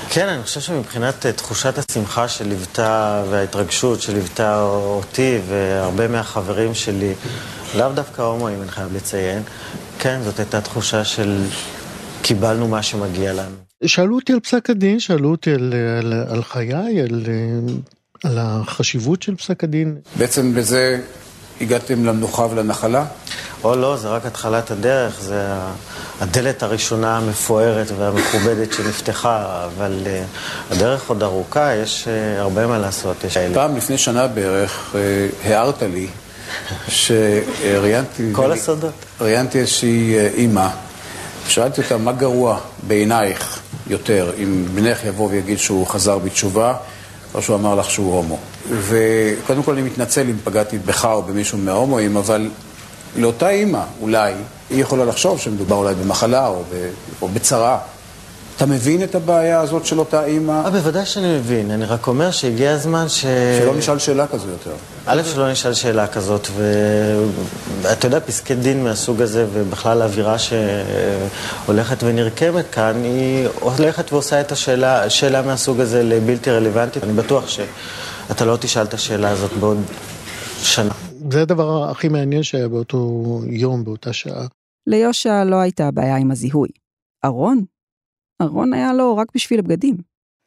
כן, 0.09 0.27
אני 0.27 0.43
חושב 0.43 0.59
שמבחינת 0.59 1.25
תחושת 1.25 1.73
השמחה 1.77 2.27
שליוותה 2.27 3.23
וההתרגשות 3.29 4.01
שליוותה 4.01 4.61
אותי 4.61 5.39
והרבה 5.47 6.07
מהחברים 6.07 6.73
שלי, 6.73 7.13
לאו 7.77 7.89
דווקא 7.93 8.21
הומואים, 8.21 8.61
אני 8.61 8.71
חייב 8.71 8.95
לציין, 8.95 9.43
כן, 9.99 10.19
זאת 10.23 10.39
הייתה 10.39 10.61
תחושה 10.61 11.03
של 11.03 11.43
קיבלנו 12.21 12.67
מה 12.67 12.83
שמגיע 12.83 13.33
לנו. 13.33 13.55
שאלו 13.85 14.15
אותי 14.15 14.33
על 14.33 14.39
פסק 14.39 14.69
הדין, 14.69 14.99
שאלו 14.99 15.31
אותי 15.31 15.53
על, 15.53 15.73
על, 15.99 16.13
על 16.29 16.43
חיי, 16.43 17.01
על, 17.01 17.23
על 18.23 18.37
החשיבות 18.41 19.23
של 19.23 19.35
פסק 19.35 19.63
הדין. 19.63 19.95
בעצם 20.17 20.53
בזה 20.55 21.01
הגעתם 21.61 22.05
למנוחה 22.05 22.45
ולנחלה? 22.51 23.05
או 23.63 23.75
לא, 23.75 23.97
זה 23.97 24.07
רק 24.07 24.25
התחלת 24.25 24.71
הדרך, 24.71 25.21
זה 25.21 25.47
הדלת 26.21 26.63
הראשונה 26.63 27.17
המפוארת 27.17 27.87
והמכובדת 27.97 28.73
שנפתחה, 28.73 29.65
אבל 29.65 29.99
uh, 30.03 30.73
הדרך 30.73 31.09
עוד 31.09 31.23
ארוכה, 31.23 31.75
יש 31.75 32.05
uh, 32.05 32.41
הרבה 32.41 32.67
מה 32.67 32.77
לעשות. 32.77 33.23
יש 33.23 33.37
פעם 33.53 33.77
לפני 33.77 33.97
שנה 33.97 34.27
בערך 34.27 34.93
uh, 34.93 35.47
הערת 35.47 35.81
לי 35.81 36.07
שראיינתי... 36.87 38.29
כל 38.35 38.51
הסודות. 38.51 38.93
ראיינתי 39.21 39.59
איזושהי 39.59 40.15
אימא, 40.33 40.67
שאלתי 41.47 41.81
אותה 41.81 41.97
מה 41.97 42.11
גרוע 42.11 42.59
בעינייך 42.87 43.59
יותר, 43.87 44.31
אם 44.43 44.65
בנך 44.75 45.05
יבוא 45.05 45.29
ויגיד 45.29 45.59
שהוא 45.59 45.87
חזר 45.87 46.17
בתשובה, 46.17 46.73
או 47.33 47.41
שהוא 47.41 47.55
אמר 47.55 47.75
לך 47.75 47.91
שהוא 47.91 48.13
הומו. 48.13 48.37
וקודם 48.69 49.63
כל 49.63 49.71
אני 49.73 49.81
מתנצל 49.81 50.21
אם 50.21 50.35
פגעתי 50.43 50.77
בך 50.77 51.05
או 51.05 51.23
במישהו 51.23 51.57
מההומואים, 51.57 52.17
אבל 52.17 52.49
לאותה 53.15 53.49
אימא, 53.49 53.83
אולי, 54.01 54.33
היא 54.69 54.81
יכולה 54.81 55.05
לחשוב 55.05 55.39
שמדובר 55.39 55.75
אולי 55.75 55.95
במחלה 55.95 56.47
או, 56.47 56.63
ב, 56.71 56.89
או 57.21 57.27
בצרה. 57.27 57.79
אתה 58.57 58.65
מבין 58.65 59.03
את 59.03 59.15
הבעיה 59.15 59.59
הזאת 59.59 59.85
של 59.85 59.99
אותה 59.99 60.25
אימא? 60.25 60.51
אה, 60.65 60.69
בוודאי 60.69 61.05
שאני 61.05 61.37
מבין, 61.37 61.71
אני 61.71 61.85
רק 61.85 62.07
אומר 62.07 62.31
שהגיע 62.31 62.71
הזמן 62.71 63.09
ש... 63.09 63.25
שלא 63.59 63.75
נשאל 63.77 63.99
שאלה 63.99 64.27
כזו 64.27 64.49
יותר. 64.49 64.73
א', 65.05 65.21
שלא 65.25 65.51
נשאל 65.51 65.73
שאלה 65.73 66.07
כזאת, 66.07 66.47
ואתה 67.81 68.07
יודע, 68.07 68.19
פסקי 68.19 68.55
דין 68.55 68.83
מהסוג 68.83 69.21
הזה, 69.21 69.45
ובכלל 69.53 70.01
האווירה 70.01 70.35
שהולכת 70.39 72.03
ונרקמת 72.03 72.65
כאן, 72.71 73.03
היא 73.03 73.47
הולכת 73.59 74.13
ועושה 74.13 74.41
את 74.41 74.51
השאלה, 74.51 75.03
השאלה 75.03 75.41
מהסוג 75.41 75.79
הזה 75.79 76.03
לבלתי 76.03 76.51
רלוונטית. 76.51 77.03
אני 77.03 77.13
בטוח 77.13 77.47
שאתה 77.47 78.45
לא 78.45 78.57
תשאל 78.57 78.83
את 78.83 78.93
השאלה 78.93 79.29
הזאת 79.29 79.51
בעוד 79.59 79.77
שנה. 80.61 80.93
זה 81.31 81.41
הדבר 81.41 81.89
הכי 81.89 82.07
מעניין 82.07 82.43
שהיה 82.43 82.67
באותו 82.67 83.41
יום, 83.47 83.83
באותה 83.83 84.13
שעה. 84.13 84.45
ליושע 84.87 85.43
לא 85.43 85.55
הייתה 85.55 85.91
בעיה 85.91 86.15
עם 86.15 86.31
הזיהוי. 86.31 86.69
ארון? 87.25 87.76
ארון 88.41 88.73
היה 88.73 88.93
לו 88.93 89.17
רק 89.17 89.27
בשביל 89.35 89.59
הבגדים. 89.59 89.97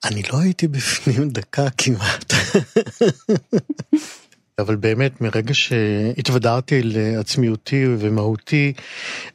אני 0.04 0.22
לא 0.32 0.40
הייתי 0.40 0.68
בפנים 0.68 1.28
דקה 1.38 1.70
כמעט. 1.70 2.32
אבל 4.60 4.76
באמת, 4.76 5.20
מרגע 5.20 5.54
שהתוודעתי 5.54 6.82
לעצמיותי 6.82 7.84
ומהותי, 7.98 8.72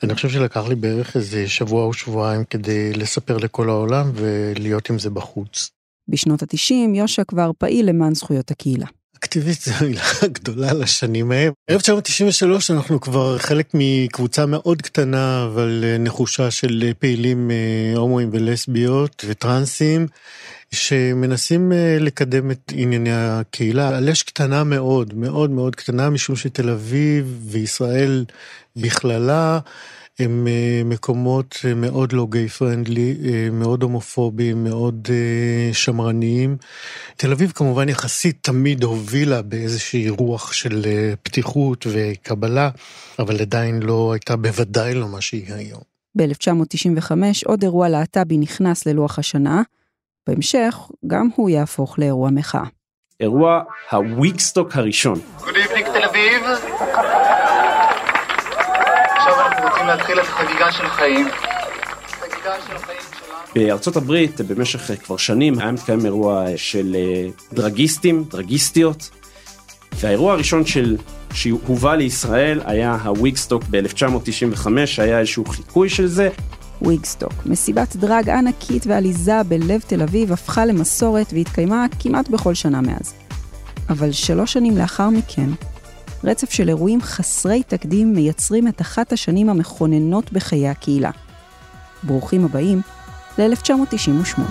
אני 0.03 0.15
חושב 0.15 0.29
שלקח 0.29 0.67
לי 0.67 0.75
בערך 0.75 1.15
איזה 1.15 1.47
שבוע 1.47 1.85
או 1.85 1.93
שבועיים 1.93 2.43
כדי 2.50 2.93
לספר 2.93 3.38
לכל 3.38 3.69
העולם 3.69 4.12
ולהיות 4.13 4.89
עם 4.89 5.00
זה 5.00 5.09
בחוץ. 5.09 5.69
בשנות 6.07 6.43
ה-90 6.43 6.97
יושע 6.97 7.24
כבר 7.24 7.51
פעיל 7.57 7.89
למען 7.89 8.15
זכויות 8.15 8.51
הקהילה. 8.51 8.85
אקטיביסט 9.25 9.62
זו 9.70 9.72
מילה 9.86 10.01
גדולה 10.24 10.74
לשנים 10.74 11.32
ההם. 11.32 11.53
1993 11.70 12.72
אנחנו 12.72 13.01
כבר 13.01 13.38
חלק 13.38 13.67
מקבוצה 13.74 14.46
מאוד 14.46 14.82
קטנה 14.82 15.46
אבל 15.46 15.84
נחושה 16.00 16.51
של 16.51 16.91
פעילים 17.00 17.51
אה, 17.51 17.98
הומואים 17.98 18.29
ולסביות 18.32 19.25
וטרנסים 19.27 20.08
שמנסים 20.72 21.72
אה, 21.72 21.98
לקדם 22.00 22.51
את 22.51 22.72
ענייני 22.75 23.13
הקהילה 23.13 23.98
על 23.98 24.10
אש 24.10 24.24
קטנה 24.24 24.63
מאוד, 24.63 25.13
מאוד 25.13 25.50
מאוד 25.50 25.75
קטנה 25.75 26.10
משום 26.10 26.36
שתל 26.36 26.70
אביב 26.70 27.39
וישראל 27.46 28.25
בכללה 28.75 29.60
הם 30.19 30.48
אה, 30.48 30.81
מקומות 30.86 31.55
אה, 31.65 31.74
מאוד 31.74 32.13
לא 32.13 32.27
גיי 32.31 32.48
פרנדלי, 32.48 33.17
אה, 33.25 33.48
מאוד 33.51 33.84
הומופוביים, 33.84 34.63
מאוד 34.63 35.07
שמרניים. 35.74 36.57
תל 37.15 37.31
אביב 37.31 37.51
כמובן 37.55 37.89
יחסית 37.89 38.38
תמיד 38.41 38.84
הובילה 38.84 39.41
באיזושהי 39.41 40.10
רוח 40.10 40.53
של 40.53 40.86
פתיחות 41.24 41.88
וקבלה, 41.91 42.69
אבל 43.19 43.41
עדיין 43.41 43.84
לא 43.84 44.12
הייתה 44.13 44.36
בוודאי 44.36 44.93
לא 44.93 45.07
מה 45.07 45.22
שהיא 45.22 45.53
היום. 45.53 45.81
ב-1995 46.17 47.12
עוד 47.45 47.63
אירוע 47.63 47.89
להט"בי 47.89 48.38
נכנס 48.38 48.86
ללוח 48.86 49.19
השנה, 49.19 49.62
בהמשך 50.27 50.77
גם 51.07 51.29
הוא 51.36 51.50
יהפוך 51.50 52.00
לאירוע 52.00 52.29
מחאה. 52.29 52.63
אירוע 53.19 53.62
הוויקסטוק 53.91 54.75
הראשון. 54.75 55.19
Good 55.39 55.43
evening 55.43 55.91
תל 55.93 56.03
אביב. 56.03 56.43
להתחיל 59.95 60.19
את 60.19 60.25
חגיגה 60.25 60.71
של 60.71 60.87
חיים. 60.87 61.27
בארצות 63.55 63.95
הברית 63.95 64.41
במשך 64.41 64.91
כבר 65.03 65.17
שנים 65.17 65.59
היה 65.59 65.71
מתקיים 65.71 66.05
אירוע 66.05 66.45
של 66.55 66.95
אה, 66.95 67.29
דרגיסטים, 67.53 68.23
דרגיסטיות, 68.29 69.09
והאירוע 69.99 70.33
הראשון 70.33 70.65
של, 70.65 70.97
שהובא 71.33 71.95
לישראל 71.95 72.61
היה 72.65 72.97
ה 73.03 73.10
Wigstock 73.10 73.63
ב-1995, 73.69 74.67
היה 74.97 75.19
איזשהו 75.19 75.45
חיקוי 75.45 75.89
של 75.89 76.07
זה. 76.07 76.29
Wigstock, 76.81 77.33
מסיבת 77.45 77.95
דרג 77.95 78.29
ענקית 78.29 78.87
ועליזה 78.87 79.43
בלב 79.47 79.81
תל 79.87 80.01
אביב, 80.01 80.31
הפכה 80.31 80.65
למסורת 80.65 81.33
והתקיימה 81.33 81.85
כמעט 81.99 82.29
בכל 82.29 82.53
שנה 82.53 82.81
מאז. 82.81 83.13
אבל 83.89 84.11
שלוש 84.11 84.53
שנים 84.53 84.77
לאחר 84.77 85.09
מכן, 85.09 85.49
רצף 86.25 86.50
של 86.51 86.70
אירועים 86.70 87.01
חסרי 87.01 87.63
תקדים 87.63 88.13
מייצרים 88.13 88.67
את 88.67 88.82
אחת 88.82 89.12
השנים 89.12 89.50
המכוננות 89.50 90.34
בחיי 90.34 90.70
הקהילה. 90.70 91.12
ברוכים 92.03 92.46
הבאים 92.46 92.82
ל-1998. 93.38 94.41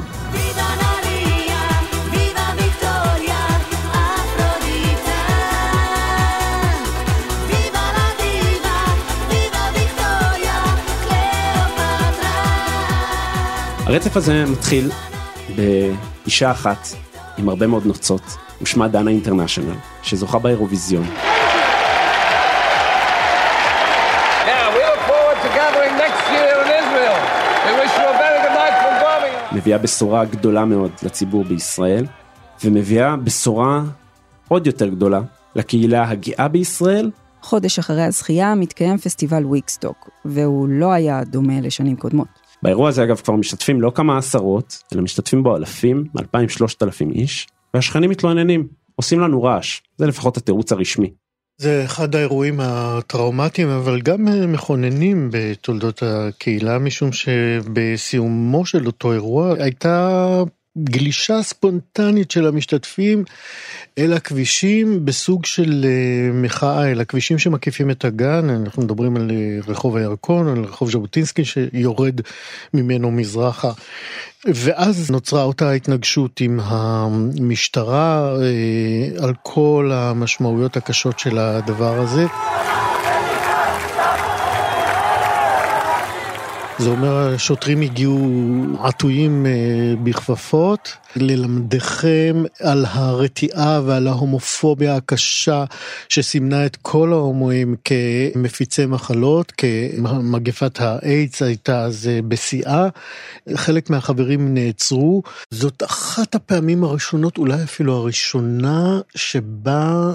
הרצף 13.87 14.17
הזה 14.17 14.45
מתחיל 14.47 14.91
באישה 15.57 16.51
אחת 16.51 16.89
עם 17.39 17.49
הרבה 17.49 17.67
מאוד 17.67 17.87
נוצות, 17.87 18.23
ושמה 18.63 18.89
דנה 18.89 19.11
אינטרנשיונל, 19.11 19.77
שזוכה 20.03 20.39
באירוויזיון. 20.39 21.34
מביאה 29.55 29.79
בשורה 29.79 30.25
גדולה 30.25 30.65
מאוד 30.65 30.91
לציבור 31.03 31.45
בישראל, 31.45 32.07
ומביאה 32.65 33.17
בשורה 33.17 33.83
עוד 34.49 34.67
יותר 34.67 34.89
גדולה 34.89 35.21
לקהילה 35.57 36.11
הגאה 36.11 36.49
בישראל. 36.49 37.11
חודש 37.43 37.79
אחרי 37.79 38.03
הזכייה 38.03 38.55
מתקיים 38.55 38.99
פסטיבל 38.99 39.45
וויקסטוק, 39.45 40.11
והוא 40.25 40.69
לא 40.69 40.93
היה 40.93 41.25
דומה 41.25 41.61
לשנים 41.61 41.97
קודמות. 41.97 42.29
באירוע 42.63 42.89
הזה 42.89 43.03
אגב 43.03 43.17
כבר 43.17 43.35
משתתפים 43.35 43.81
לא 43.81 43.93
כמה 43.95 44.19
עשרות, 44.19 44.83
אלא 44.93 45.03
משתתפים 45.03 45.43
בו 45.43 45.57
אלפים, 45.57 46.05
2,000-3,000 46.19 47.11
איש, 47.11 47.47
והשכנים 47.75 48.11
מתלוננים, 48.11 48.67
עושים 48.97 49.21
לנו 49.21 49.43
רעש, 49.43 49.81
זה 49.97 50.07
לפחות 50.07 50.37
התירוץ 50.37 50.73
הרשמי. 50.73 51.11
זה 51.59 51.85
אחד 51.85 52.15
האירועים 52.15 52.61
הטראומטיים, 52.61 53.69
אבל 53.69 54.01
גם 54.01 54.53
מכוננים 54.53 55.29
בתולדות 55.33 56.03
הקהילה, 56.03 56.79
משום 56.79 57.13
שבסיומו 57.13 58.67
של 58.67 58.87
אותו 58.87 59.13
אירוע 59.13 59.55
הייתה 59.59 60.43
גלישה 60.79 61.43
ספונטנית 61.43 62.31
של 62.31 62.47
המשתתפים 62.47 63.25
אל 63.99 64.13
הכבישים 64.13 65.05
בסוג 65.05 65.47
של 65.47 65.87
מחאה, 66.33 66.91
אל 66.91 67.01
הכבישים 67.01 67.39
שמקיפים 67.39 67.91
את 67.91 68.05
הגן, 68.05 68.51
אנחנו 68.51 68.83
מדברים 68.83 69.17
על 69.17 69.31
רחוב 69.69 69.97
הירקון, 69.97 70.49
על 70.49 70.65
רחוב 70.65 70.91
ז'בוטינסקי 70.91 71.45
שיורד 71.45 72.21
ממנו 72.75 73.11
מזרחה. 73.11 73.71
ואז 74.47 75.11
נוצרה 75.11 75.43
אותה 75.43 75.71
התנגשות 75.71 76.41
עם 76.41 76.61
המשטרה 76.63 78.35
על 79.23 79.35
כל 79.43 79.91
המשמעויות 79.95 80.77
הקשות 80.77 81.19
של 81.19 81.39
הדבר 81.39 82.01
הזה. 82.01 82.27
זה 86.79 86.91
אומר 86.91 87.37
שוטרים 87.37 87.81
הגיעו 87.81 88.19
עטויים 88.83 89.47
בכפפות 90.05 90.97
ללמדכם 91.17 92.43
על 92.61 92.85
הרתיעה 92.89 93.81
ועל 93.85 94.09
ההומופוביה 94.09 94.97
הקשה 94.97 95.65
שסימנה 96.09 96.67
את 96.67 96.77
כל 96.83 97.13
ההומואים 97.13 97.77
כמפיצי 97.85 98.87
מחלות, 98.87 99.53
כמגפת 99.57 100.81
האיידס 100.81 101.43
הייתה 101.43 101.81
אז 101.81 102.11
בשיאה. 102.29 102.89
חלק 103.55 103.91
מהחברים 103.91 104.55
נעצרו. 104.55 105.23
זאת 105.51 105.83
אחת 105.83 106.35
הפעמים 106.35 106.85
הראשונות, 106.85 107.39
אולי 107.39 107.63
אפילו 107.63 107.95
הראשונה, 107.95 109.01
שבה 109.15 110.13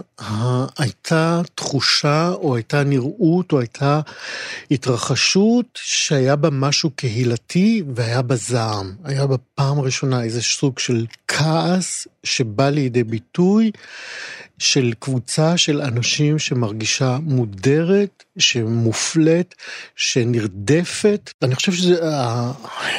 הייתה 0.77 1.41
תחושה 1.55 2.31
או 2.31 2.55
הייתה 2.55 2.83
נראות 2.83 3.51
או 3.51 3.59
הייתה 3.59 3.99
התרחשות 4.71 5.65
שהיה 5.75 6.35
בה 6.35 6.48
משהו 6.51 6.89
קהילתי 6.89 7.83
והיה 7.95 8.21
בה 8.21 8.35
זעם. 8.35 8.95
היה 9.03 9.27
בפעם 9.27 9.79
הראשונה 9.79 10.23
איזה 10.23 10.41
סוג 10.41 10.79
של 10.79 11.05
כעס 11.27 12.07
שבא 12.23 12.69
לידי 12.69 13.03
ביטוי 13.03 13.71
של 14.57 14.93
קבוצה 14.99 15.57
של 15.57 15.81
אנשים 15.81 16.39
שמרגישה 16.39 17.17
מודרת, 17.21 18.23
שמופלית, 18.37 19.55
שנרדפת. 19.95 21.31
אני 21.43 21.55
חושב 21.55 21.71
שזה, 21.71 21.99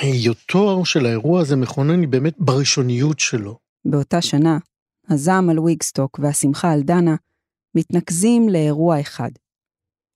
היותו 0.00 0.85
של 0.85 1.07
האירוע 1.07 1.40
הזה 1.40 1.57
מכונן 1.57 2.00
היא 2.00 2.09
באמת 2.09 2.35
בראשוניות 2.38 3.20
שלו. 3.20 3.59
באותה 3.85 4.22
שנה, 4.22 4.59
הזעם 5.09 5.51
על 5.51 5.59
וויגסטוק 5.59 6.18
והשמחה 6.22 6.72
על 6.72 6.83
דנה 6.83 7.14
מתנקזים 7.74 8.48
לאירוע 8.48 9.01
אחד, 9.01 9.31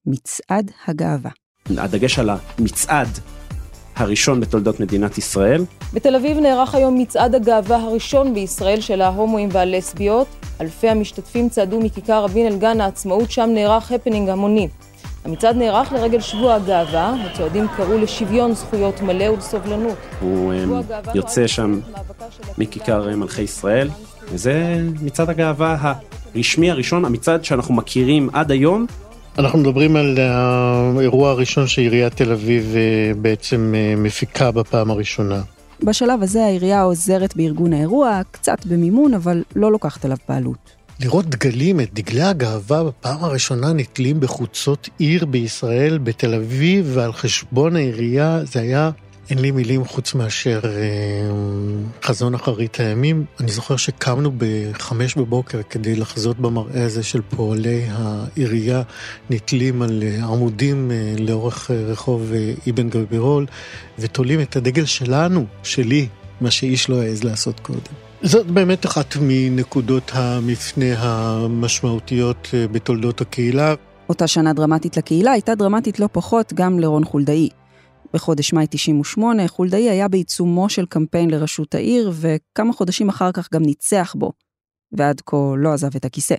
מצעד 0.05 0.71
הגאווה. 0.87 1.31
הדגש 1.77 2.19
על 2.19 2.29
המצעד 2.29 3.07
הראשון 3.95 4.39
בתולדות 4.39 4.79
מדינת 4.79 5.17
ישראל. 5.17 5.65
בתל 5.93 6.15
אביב 6.15 6.37
נערך 6.37 6.75
היום 6.75 6.99
מצעד 6.99 7.35
הגאווה 7.35 7.77
הראשון 7.77 8.33
בישראל 8.33 8.81
של 8.81 9.01
ההומואים 9.01 9.49
והלסביות. 9.51 10.27
אלפי 10.61 10.89
המשתתפים 10.89 11.49
צעדו 11.49 11.79
מכיכר 11.79 12.23
רבין 12.23 12.47
אל 12.47 12.57
גן 12.57 12.81
העצמאות, 12.81 13.31
שם 13.31 13.49
נערך 13.53 13.91
הפנינג 13.91 14.29
המוני. 14.29 14.67
המצעד 15.25 15.55
נערך 15.55 15.93
לרגל 15.93 16.21
שבוע 16.21 16.53
הגאווה, 16.53 17.15
הצועדים 17.25 17.67
קראו 17.77 17.97
לשוויון 17.97 18.53
זכויות 18.53 19.01
מלא 19.01 19.23
ולסובלנות. 19.23 19.97
הוא 20.19 20.53
יוצא 21.13 21.47
שם 21.47 21.79
מכיכר 22.57 23.15
מלכי 23.15 23.41
ישראל, 23.41 23.89
וזה 24.31 24.81
מצעד 25.01 25.29
הגאווה 25.29 25.93
הרשמי 26.35 26.71
הראשון, 26.71 27.05
המצעד 27.05 27.45
שאנחנו 27.45 27.73
מכירים 27.73 28.29
עד 28.33 28.51
היום. 28.51 28.85
אנחנו 29.37 29.59
מדברים 29.59 29.95
על 29.95 30.17
האירוע 30.19 31.29
הראשון 31.29 31.67
שעיריית 31.67 32.13
תל 32.13 32.31
אביב 32.31 32.75
בעצם 33.21 33.73
מפיקה 33.97 34.51
בפעם 34.51 34.91
הראשונה. 34.91 35.41
בשלב 35.83 36.23
הזה 36.23 36.45
העירייה 36.45 36.81
עוזרת 36.81 37.35
בארגון 37.35 37.73
האירוע, 37.73 38.21
קצת 38.31 38.65
במימון, 38.65 39.13
אבל 39.13 39.43
לא 39.55 39.71
לוקחת 39.71 40.05
עליו 40.05 40.17
בעלות. 40.29 40.75
לראות 40.99 41.25
דגלים, 41.25 41.79
את 41.79 41.93
דגלי 41.93 42.21
הגאווה 42.21 42.83
בפעם 42.83 43.23
הראשונה 43.23 43.73
נתלים 43.73 44.19
בחוצות 44.19 44.89
עיר 44.97 45.25
בישראל, 45.25 45.97
בתל 45.97 46.33
אביב, 46.33 46.91
ועל 46.93 47.13
חשבון 47.13 47.75
העירייה, 47.75 48.39
זה 48.45 48.59
היה 48.59 48.91
אין 49.29 49.39
לי 49.39 49.51
מילים 49.51 49.85
חוץ 49.85 50.13
מאשר 50.13 50.59
אה, 50.65 50.71
חזון 52.03 52.35
אחרית 52.35 52.79
הימים. 52.79 53.25
אני 53.39 53.51
זוכר 53.51 53.75
שקמנו 53.75 54.31
בחמש 54.37 55.15
בבוקר 55.15 55.61
כדי 55.69 55.95
לחזות 55.95 56.39
במראה 56.39 56.85
הזה 56.85 57.03
של 57.03 57.21
פועלי 57.21 57.85
העירייה 57.89 58.81
נתלים 59.29 59.81
על 59.81 60.03
עמודים 60.23 60.91
אה, 60.91 61.15
לאורך 61.19 61.71
אה, 61.71 61.75
רחוב 61.75 62.31
אה, 62.33 62.53
אבן 62.69 62.89
גבירול, 62.89 63.45
ותולים 63.99 64.41
את 64.41 64.55
הדגל 64.55 64.85
שלנו, 64.85 65.45
שלי, 65.63 66.07
מה 66.41 66.51
שאיש 66.51 66.89
לא 66.89 67.01
העז 67.01 67.23
לעשות 67.23 67.59
קודם. 67.59 67.79
זאת 68.21 68.47
באמת 68.47 68.85
אחת 68.85 69.15
מנקודות 69.21 70.11
המפנה 70.13 70.85
המשמעותיות 70.97 72.47
אה, 72.53 72.67
בתולדות 72.67 73.21
הקהילה. 73.21 73.73
אותה 74.09 74.27
שנה 74.27 74.53
דרמטית 74.53 74.97
לקהילה 74.97 75.31
הייתה 75.31 75.55
דרמטית 75.55 75.99
לא 75.99 76.09
פחות 76.11 76.53
גם 76.53 76.79
לרון 76.79 77.05
חולדאי. 77.05 77.49
בחודש 78.15 78.53
מאי 78.53 78.65
98, 78.69 79.47
חולדאי 79.47 79.89
היה 79.89 80.07
בעיצומו 80.07 80.69
של 80.69 80.85
קמפיין 80.85 81.29
לראשות 81.29 81.75
העיר, 81.75 82.11
וכמה 82.13 82.73
חודשים 82.73 83.09
אחר 83.09 83.31
כך 83.31 83.53
גם 83.53 83.61
ניצח 83.61 84.15
בו, 84.17 84.31
ועד 84.91 85.21
כה 85.25 85.37
לא 85.57 85.73
עזב 85.73 85.95
את 85.95 86.05
הכיסא. 86.05 86.35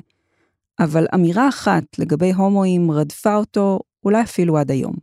אבל 0.78 1.06
אמירה 1.14 1.48
אחת 1.48 1.84
לגבי 1.98 2.32
הומואים 2.32 2.90
רדפה 2.90 3.34
אותו 3.36 3.80
אולי 4.04 4.22
אפילו 4.22 4.58
עד 4.58 4.70
היום. 4.70 4.94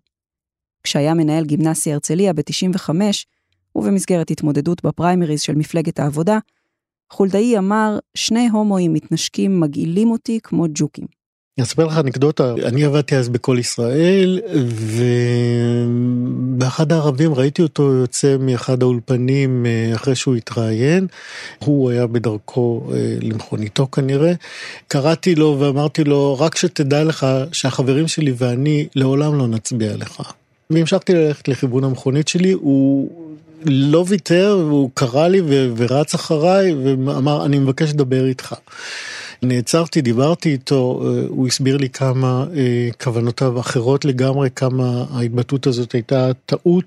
כשהיה 0.84 1.14
מנהל 1.14 1.46
גימנסיה 1.46 1.94
הרצליה 1.94 2.34
ב-95, 2.34 2.90
ובמסגרת 3.76 4.32
התמודדות 4.32 4.86
בפריימריז 4.86 5.42
של 5.42 5.56
מפלגת 5.56 6.00
העבודה, 6.00 6.40
חולדאי 7.12 7.58
אמר, 7.58 8.00
שני 8.16 8.50
הומואים 8.50 8.94
מתנשקים 8.94 9.60
מגעילים 9.60 10.12
אותי 10.12 10.40
כמו 10.44 10.66
ג'וקים. 10.74 11.06
אני 11.58 11.64
אספר 11.64 11.86
לך 11.86 11.98
אנקדוטה, 11.98 12.54
אני 12.64 12.86
עבדתי 12.86 13.16
אז 13.16 13.30
בכל 13.30 13.58
ישראל, 13.60 14.40
ובאחד 16.58 16.92
הערבים 16.92 17.34
ראיתי 17.34 17.62
אותו 17.62 17.84
יוצא 17.84 18.38
מאחד 18.40 18.84
האולפנים 18.84 19.66
אחרי 19.96 20.16
שהוא 20.16 20.36
התראיין, 20.36 21.08
הוא 21.60 21.90
היה 21.92 22.08
בדרכו 22.08 22.90
למכוניתו 23.22 23.88
כנראה, 23.92 24.34
קראתי 24.88 25.36
לו 25.36 25.58
ואמרתי 25.60 26.04
לו, 26.04 26.40
רק 26.40 26.56
שתדע 26.58 27.04
לך 27.04 27.28
שהחברים 27.52 28.08
שלי 28.08 28.34
ואני 28.38 28.88
לעולם 28.96 29.38
לא 29.38 29.48
נצביע 29.48 29.98
לך. 29.98 30.22
והמשכתי 30.70 31.14
ללכת 31.14 31.48
לכיוון 31.48 31.84
המכונית 31.84 32.28
שלי, 32.28 32.52
הוא 32.52 33.10
לא 33.66 34.06
ויתר, 34.08 34.64
והוא 34.68 34.90
קרא 34.94 35.28
לי 35.28 35.42
ורץ 35.76 36.14
אחריי 36.14 36.74
ואמר, 36.74 37.46
אני 37.46 37.60
מבקש 37.60 37.90
לדבר 37.90 38.26
איתך. 38.26 38.56
נעצרתי, 39.44 40.02
דיברתי 40.02 40.52
איתו, 40.52 41.04
הוא 41.28 41.48
הסביר 41.48 41.78
לי 41.78 41.90
כמה 41.90 42.46
כוונותיו 43.04 43.60
אחרות 43.60 44.06
לגמרי, 44.06 44.50
כמה 44.56 45.06
ההתבטאות 45.12 45.68
הזאת 45.68 45.92
הייתה 45.92 46.32
טעות, 46.46 46.84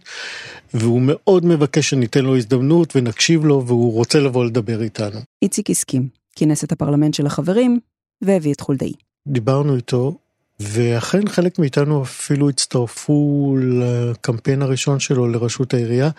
והוא 0.74 1.00
מאוד 1.02 1.44
מבקש 1.44 1.90
שניתן 1.90 2.24
לו 2.24 2.36
הזדמנות 2.36 2.96
ונקשיב 2.96 3.44
לו, 3.44 3.64
והוא 3.66 3.92
רוצה 3.92 4.20
לבוא 4.20 4.44
לדבר 4.44 4.82
איתנו. 4.82 5.20
איציק 5.42 5.70
הסכים, 5.70 6.08
כינס 6.36 6.64
את 6.64 6.72
הפרלמנט 6.72 7.14
של 7.14 7.26
החברים, 7.26 7.80
והביא 8.22 8.52
את 8.52 8.60
חולדאי. 8.60 8.92
דיברנו 9.28 9.76
איתו, 9.76 10.18
ואכן 10.60 11.28
חלק 11.28 11.58
מאיתנו 11.58 12.02
אפילו 12.02 12.48
הצטרפו 12.48 13.56
לקמפיין 13.60 14.62
הראשון 14.62 15.00
שלו 15.00 15.28
לראשות 15.28 15.74
העירייה. 15.74 16.10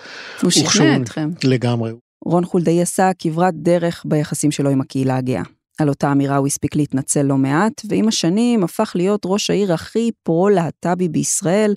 הוא 0.41 0.51
שכנע 0.51 0.95
אתכם. 0.95 1.29
לגמרי. 1.43 1.91
רון 2.25 2.45
חולדאי 2.45 2.81
עשה 2.81 3.11
כברת 3.19 3.53
דרך 3.53 4.03
ביחסים 4.07 4.51
שלו 4.51 4.69
עם 4.69 4.81
הקהילה 4.81 5.17
הגאה. 5.17 5.43
על 5.77 5.89
אותה 5.89 6.11
אמירה 6.11 6.37
הוא 6.37 6.47
הספיק 6.47 6.75
להתנצל 6.75 7.21
לא 7.21 7.37
מעט, 7.37 7.81
ועם 7.89 8.07
השנים 8.07 8.63
הפך 8.63 8.91
להיות 8.95 9.21
ראש 9.25 9.49
העיר 9.49 9.73
הכי 9.73 10.11
פרו-להט"בי 10.23 11.09
בישראל, 11.09 11.75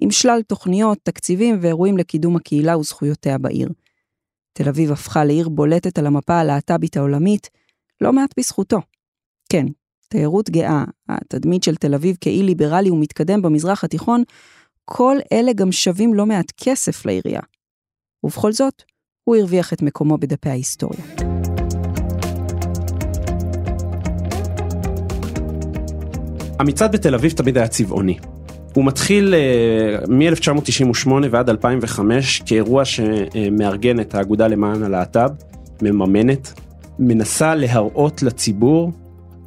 עם 0.00 0.10
שלל 0.10 0.42
תוכניות, 0.42 0.98
תקציבים 1.02 1.58
ואירועים 1.62 1.98
לקידום 1.98 2.36
הקהילה 2.36 2.78
וזכויותיה 2.78 3.38
בעיר. 3.38 3.68
תל 4.52 4.68
אביב 4.68 4.92
הפכה 4.92 5.24
לעיר 5.24 5.48
בולטת 5.48 5.98
על 5.98 6.06
המפה 6.06 6.34
הלהט"בית 6.34 6.96
העולמית, 6.96 7.50
לא 8.00 8.12
מעט 8.12 8.34
בזכותו. 8.38 8.78
כן, 9.48 9.66
תיירות 10.08 10.50
גאה, 10.50 10.84
התדמית 11.08 11.62
של 11.62 11.76
תל 11.76 11.94
אביב 11.94 12.16
כאי 12.20 12.42
ליברלי 12.42 12.90
ומתקדם 12.90 13.42
במזרח 13.42 13.84
התיכון, 13.84 14.22
כל 14.84 15.16
אלה 15.32 15.52
גם 15.52 15.72
שווים 15.72 16.14
לא 16.14 16.26
מעט 16.26 16.52
כסף 16.56 17.06
לעירייה. 17.06 17.40
ובכל 18.24 18.52
זאת, 18.52 18.82
הוא 19.24 19.36
הרוויח 19.36 19.72
את 19.72 19.82
מקומו 19.82 20.18
בדפי 20.18 20.48
ההיסטוריה. 20.48 21.25
המצעד 26.58 26.92
בתל 26.92 27.14
אביב 27.14 27.32
תמיד 27.32 27.58
היה 27.58 27.68
צבעוני. 27.68 28.18
הוא 28.74 28.84
מתחיל 28.84 29.34
uh, 30.04 30.10
מ-1998 30.10 31.10
ועד 31.30 31.50
2005 31.50 32.42
כאירוע 32.46 32.84
שמארגן 32.84 34.00
את 34.00 34.14
האגודה 34.14 34.48
למען 34.48 34.82
הלהט"ב, 34.82 35.30
מממנת, 35.82 36.52
מנסה 36.98 37.54
להראות 37.54 38.22
לציבור, 38.22 38.92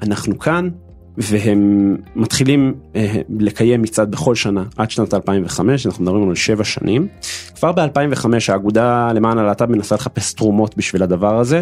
אנחנו 0.01 0.39
כאן, 0.39 0.69
והם 1.17 1.95
מתחילים 2.15 2.73
uh, 2.93 2.97
לקיים 3.39 3.81
מצעד 3.81 4.11
בכל 4.11 4.35
שנה 4.35 4.63
עד 4.77 4.91
שנת 4.91 5.13
2005, 5.13 5.85
אנחנו 5.85 6.03
מדברים 6.03 6.29
על 6.29 6.35
שבע 6.35 6.63
שנים. 6.63 7.07
כבר 7.55 7.71
ב-2005 7.71 8.25
האגודה 8.49 9.11
למען 9.13 9.37
הלהט"ב 9.37 9.65
מנסה 9.65 9.95
לחפש 9.95 10.33
תרומות 10.33 10.77
בשביל 10.77 11.03
הדבר 11.03 11.39
הזה, 11.39 11.61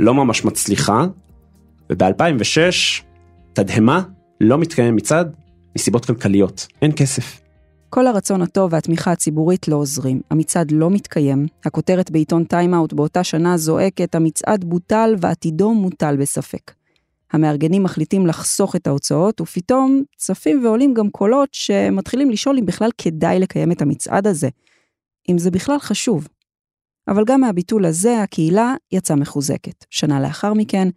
לא 0.00 0.14
ממש 0.14 0.44
מצליחה, 0.44 1.06
וב-2006, 1.90 3.02
תדהמה, 3.52 4.02
לא 4.40 4.58
מתקיים 4.58 4.96
מצעד 4.96 5.36
מסיבות 5.76 6.04
כלכליות, 6.04 6.66
אין 6.82 6.92
כסף. 6.96 7.40
כל 7.90 8.06
הרצון 8.06 8.42
הטוב 8.42 8.72
והתמיכה 8.72 9.12
הציבורית 9.12 9.68
לא 9.68 9.76
עוזרים. 9.76 10.20
המצעד 10.30 10.70
לא 10.70 10.90
מתקיים, 10.90 11.46
הכותרת 11.64 12.10
בעיתון 12.10 12.44
טיים-אאוט 12.44 12.92
באותה 12.92 13.24
שנה 13.24 13.56
זועקת, 13.56 14.14
המצעד 14.14 14.64
בוטל 14.64 15.14
ועתידו 15.20 15.74
מוטל 15.74 16.16
בספק. 16.16 16.72
המארגנים 17.32 17.82
מחליטים 17.82 18.26
לחסוך 18.26 18.76
את 18.76 18.86
ההוצאות, 18.86 19.40
ופתאום 19.40 20.02
צפים 20.16 20.64
ועולים 20.64 20.94
גם 20.94 21.10
קולות 21.10 21.48
שמתחילים 21.52 22.30
לשאול 22.30 22.58
אם 22.58 22.66
בכלל 22.66 22.90
כדאי 22.98 23.38
לקיים 23.38 23.72
את 23.72 23.82
המצעד 23.82 24.26
הזה. 24.26 24.48
אם 25.28 25.38
זה 25.38 25.50
בכלל 25.50 25.78
חשוב. 25.78 26.28
אבל 27.08 27.24
גם 27.24 27.40
מהביטול 27.40 27.84
הזה, 27.84 28.22
הקהילה 28.22 28.74
יצאה 28.92 29.16
מחוזקת. 29.16 29.84
שנה 29.90 30.20
לאחר 30.20 30.54
מכן, 30.54 30.88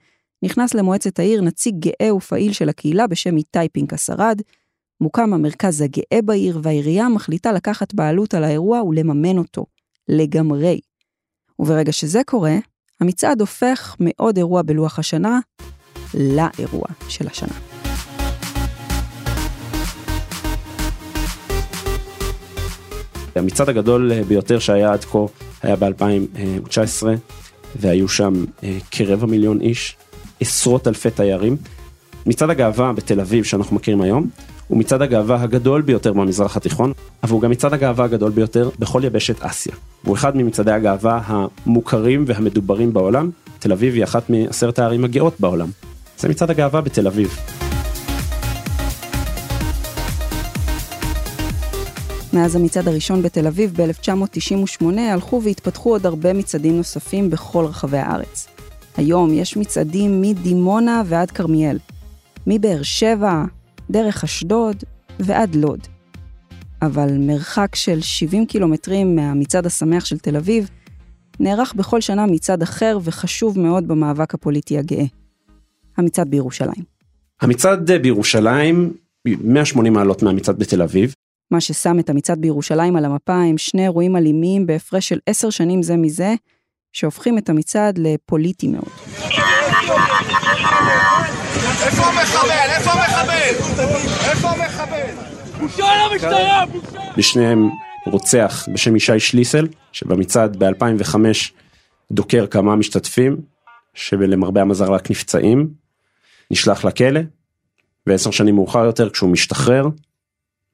נכנס 0.44 0.74
למועצת 0.74 1.20
העיר 1.20 1.42
נציג 1.42 1.76
גאה 1.80 2.16
ופעיל 2.16 2.54
של 2.54 2.70
הקהילה 2.70 3.08
בשם 3.08 3.38
איתי 3.38 3.70
פנקס 3.72 4.10
ארד, 4.10 4.42
מוקם 5.02 5.34
המרכז 5.34 5.82
הגאה 5.82 6.22
בעיר 6.26 6.60
והעירייה 6.64 7.10
מחליטה 7.10 7.52
לקחת 7.52 7.94
בעלות 7.94 8.34
על 8.34 8.44
האירוע 8.44 8.84
ולממן 8.84 9.38
אותו, 9.38 9.66
לגמרי. 10.08 10.80
וברגע 11.60 11.92
שזה 11.92 12.22
קורה, 12.26 12.56
המצעד 13.02 13.42
הופך 13.42 13.96
מעוד 14.00 14.38
אירוע 14.38 14.62
בלוח 14.62 15.00
השנה 15.00 15.40
לאירוע 16.14 16.86
של 17.10 17.28
השנה. 17.28 17.54
המצעד 23.36 23.70
הגדול 23.70 24.24
ביותר 24.24 24.60
שהיה 24.60 24.94
עד 24.94 25.04
כה 25.04 25.20
היה 25.62 25.76
ב-2019, 25.76 27.08
והיו 27.76 28.10
שם 28.10 28.46
אה, 28.64 28.78
כרבע 28.92 29.26
מיליון 29.26 29.62
איש, 29.62 29.98
עשרות 30.42 30.88
אלפי 30.88 31.12
תיירים. 31.12 31.58
מצעד 32.26 32.50
הגאווה 32.50 32.94
בתל 32.94 33.20
אביב 33.20 33.44
שאנחנו 33.44 33.76
מכירים 33.76 34.02
היום, 34.02 34.30
הוא 34.68 34.78
מצעד 34.78 35.02
הגאווה 35.02 35.42
הגדול 35.42 35.82
ביותר 35.82 36.14
במזרח 36.14 36.58
התיכון, 36.58 36.94
אבל 37.24 37.32
הוא 37.32 37.42
גם 37.42 37.52
מצעד 37.52 37.74
הגאווה 37.74 38.06
הגדול 38.06 38.32
ביותר 38.32 38.70
בכל 38.80 39.02
יבשת 39.04 39.42
אסיה. 39.42 39.74
הוא 40.04 40.16
אחד 40.16 40.38
ממצעדי 40.38 40.72
הגאווה 40.72 41.22
המוכרים 41.26 42.24
והמדוברים 42.28 42.94
בעולם, 42.94 43.30
תל 43.60 43.72
אביב 43.72 43.94
היא 43.94 44.04
אחת 44.04 44.30
מעשרת 44.30 44.80
הערים 44.80 45.04
הגאות 45.04 45.34
בעולם. 45.40 45.70
זה 46.18 46.30
מצעד 46.30 46.50
הגאווה 46.50 46.82
בתל 46.82 47.08
אביב. 47.08 47.38
מאז 52.34 52.56
המצעד 52.56 52.88
הראשון 52.88 53.22
בתל 53.22 53.48
אביב 53.48 53.82
ב-1998 53.82 55.00
הלכו 55.00 55.42
והתפתחו 55.44 55.90
עוד 55.90 56.06
הרבה 56.06 56.34
מצעדים 56.34 56.78
נוספים 56.78 57.30
בכל 57.30 57.66
רחבי 57.66 57.98
הארץ. 57.98 58.51
היום 59.02 59.34
יש 59.34 59.58
מצעדים 59.58 60.22
מדימונה 60.22 61.04
ועד 61.06 61.32
כרמיאל, 61.32 61.78
מבאר 62.48 62.84
שבע, 62.84 63.44
דרך 63.90 64.24
אשדוד 64.24 64.84
ועד 65.20 65.56
לוד. 65.56 65.80
אבל 66.82 67.18
מרחק 67.18 67.76
של 67.76 68.02
70 68.02 68.46
קילומטרים 68.46 69.16
מהמצעד 69.16 69.66
השמח 69.66 70.06
של 70.06 70.18
תל 70.18 70.36
אביב, 70.36 70.70
נערך 71.40 71.74
בכל 71.74 72.02
שנה 72.02 72.26
מצעד 72.26 72.62
אחר 72.62 72.98
וחשוב 73.04 73.60
מאוד 73.60 73.88
במאבק 73.88 74.34
הפוליטי 74.34 74.78
הגאה. 74.78 75.06
המצעד 75.98 76.32
בירושלים. 76.32 76.84
המצעד 77.42 77.92
בירושלים, 77.92 78.94
180 79.26 79.94
מעלות 79.94 80.24
מהמצעד 80.24 80.60
בתל 80.60 80.82
אביב. 80.82 81.14
מה 81.52 81.62
ששם 81.62 82.00
את 82.00 82.10
המצעד 82.10 82.42
בירושלים 82.42 82.96
על 82.96 83.06
המפה 83.06 83.36
הם 83.36 83.58
שני 83.58 83.84
אירועים 83.84 84.16
אלימים 84.16 84.66
בהפרש 84.66 85.10
של 85.10 85.20
עשר 85.26 85.50
שנים 85.50 85.84
זה 85.84 85.98
מזה, 85.98 86.36
שהופכים 86.94 87.38
את 87.38 87.50
המצעד 87.50 87.98
לפוליטי 87.98 88.68
מאוד. 88.68 88.90
איפה 91.86 92.04
המחבל? 92.06 92.70
איפה 92.76 92.92
המחבל? 92.92 93.56
איפה 94.30 94.50
המחבל? 94.50 95.32
בושה 95.60 95.86
למשטרה! 96.12 96.64
בשניהם 97.18 97.70
רוצח 98.06 98.68
בשם 98.74 98.96
ישי 98.96 99.20
שליסל, 99.20 99.68
שבמצעד 99.92 100.64
ב-2005 100.64 101.16
דוקר 102.12 102.48
כמה 102.48 102.76
משתתפים, 102.76 103.38
שלמרבה 103.94 104.62
המזל 104.62 104.92
רק 104.92 105.12
נפצעים, 105.12 105.70
נשלח 106.52 106.86
לכלא, 106.86 107.20
ועשר 108.08 108.32
שנים 108.32 108.56
מאוחר 108.56 108.86
יותר 108.86 109.10
כשהוא 109.10 109.30
משתחרר, 109.30 109.88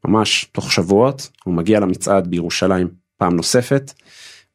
ממש 0.05 0.45
תוך 0.51 0.71
שבועות, 0.71 1.29
הוא 1.43 1.53
מגיע 1.53 1.79
למצעד 1.79 2.27
בירושלים 2.27 2.87
פעם 3.17 3.35
נוספת, 3.35 3.93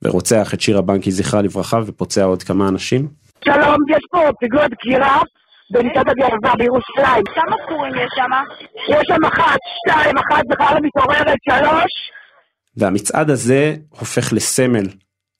ורוצח 0.03 0.55
את 0.55 0.61
שירה 0.61 0.83
בנקי 0.83 1.11
זכרה 1.11 1.43
לברכה 1.43 1.81
ופוצע 1.87 2.25
עוד 2.25 2.43
כמה 2.43 2.69
אנשים. 2.69 3.09
שלום, 3.45 3.77
יש 3.91 4.05
פה 4.11 4.19
פיגוע 4.41 4.69
דקירה 4.69 5.21
במצעד 5.71 6.09
הגאווה 6.09 6.57
בירושלים. 6.59 7.25
כמה 7.35 7.57
קורים 7.69 7.95
יש 7.95 8.11
שם? 8.17 8.31
יש 8.89 9.03
שם 9.09 9.25
אחת, 9.25 9.59
שתיים, 9.79 10.17
אחת 10.19 10.45
בכלל 10.49 10.79
מתעוררת, 10.83 11.39
שלוש. 11.51 11.93
והמצעד 12.77 13.31
הזה 13.31 13.75
הופך 13.89 14.33
לסמל 14.33 14.89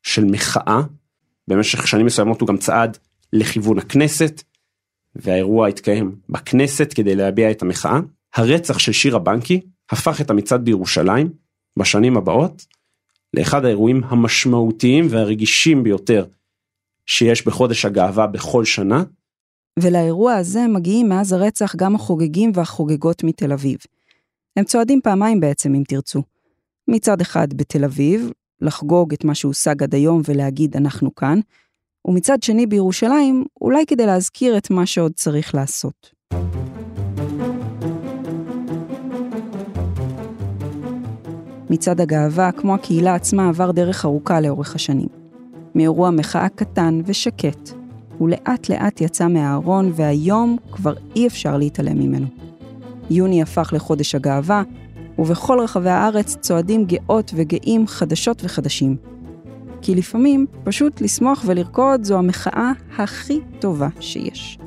של 0.03 0.25
מחאה. 0.25 0.81
במשך 1.49 1.87
שנים 1.87 2.07
מסוימות 2.07 2.41
הוא 2.41 2.49
גם 2.49 2.57
צעד 2.57 2.99
לכיוון 3.33 3.79
הכנסת, 3.79 4.43
והאירוע 5.17 5.69
התקיים 5.69 6.17
בכנסת 6.29 6.93
כדי 6.93 7.15
להביע 7.15 7.51
את 7.51 7.63
המחאה. 7.63 7.99
הרצח 8.35 8.79
של 8.79 8.93
שירה 8.93 9.19
בנקי 9.19 9.61
הפך 9.91 10.21
את 10.21 10.31
המצעד 10.31 10.65
בירושלים 10.65 11.29
בשנים 11.79 12.17
הבאות 12.17 12.63
לאחד 13.35 13.65
האירועים 13.65 14.01
המשמעותיים 14.05 15.07
והרגישים 15.11 15.83
ביותר 15.83 16.25
שיש 17.07 17.47
בחודש 17.47 17.85
הגאווה 17.85 18.27
בכל 18.27 18.65
שנה. 18.65 19.03
ולאירוע 19.79 20.35
הזה 20.35 20.67
מגיעים 20.69 21.09
מאז 21.09 21.33
הרצח 21.33 21.77
גם 21.77 21.95
החוגגים 21.95 22.53
והחוגגות 22.55 23.25
מתל 23.25 23.53
אביב. 23.53 23.79
הם 24.57 24.65
צועדים 24.65 25.01
פעמיים 25.01 25.41
בעצם, 25.41 25.75
אם 25.75 25.83
תרצו. 25.89 26.23
מצד 26.89 27.21
אחד 27.21 27.55
בתל 27.55 27.85
אביב, 27.85 28.31
לחגוג 28.61 29.13
את 29.13 29.25
מה 29.25 29.35
שהושג 29.35 29.83
עד 29.83 29.95
היום 29.95 30.23
ולהגיד 30.29 30.77
אנחנו 30.77 31.15
כאן, 31.15 31.41
ומצד 32.05 32.43
שני 32.43 32.67
בירושלים, 32.67 33.45
אולי 33.61 33.87
כדי 33.87 34.07
להזכיר 34.07 34.59
את 34.59 34.71
מה 34.71 34.87
שעוד 34.87 35.13
צריך 35.13 35.55
לעשות. 35.55 36.11
מצעד 41.73 42.01
הגאווה, 42.01 42.53
כמו 42.53 42.75
הקהילה 42.75 43.15
עצמה, 43.15 43.49
עבר 43.49 43.71
דרך 43.71 44.05
ארוכה 44.05 44.41
לאורך 44.41 44.75
השנים. 44.75 45.09
מאירוע 45.75 46.11
מחאה 46.11 46.49
קטן 46.49 47.01
ושקט, 47.07 47.71
הוא 48.19 48.29
לאט 48.29 48.69
לאט 48.69 49.01
יצא 49.01 49.29
מהארון, 49.29 49.93
והיום 49.95 50.57
כבר 50.73 50.95
אי 51.17 51.27
אפשר 51.27 51.57
להתעלם 51.57 51.99
ממנו. 51.99 52.27
יוני 53.11 53.43
הפך 53.43 53.71
לחודש 53.73 54.15
הגאווה, 54.15 54.63
ובכל 55.19 55.61
רחבי 55.61 55.91
הארץ 55.91 56.37
צועדים 56.41 56.85
גאות 56.85 57.33
וגאים 57.35 57.87
חדשות 57.87 58.45
וחדשים. 58.45 58.97
כי 59.83 59.95
לפעמים 59.95 60.47
פשוט 60.65 61.01
לשמוח 61.01 61.45
ולרקוד 61.47 62.05
זו 62.05 62.19
המחאה 62.19 62.73
הכי 62.99 63.41
טובה 63.59 63.89
שיש. 64.01 64.59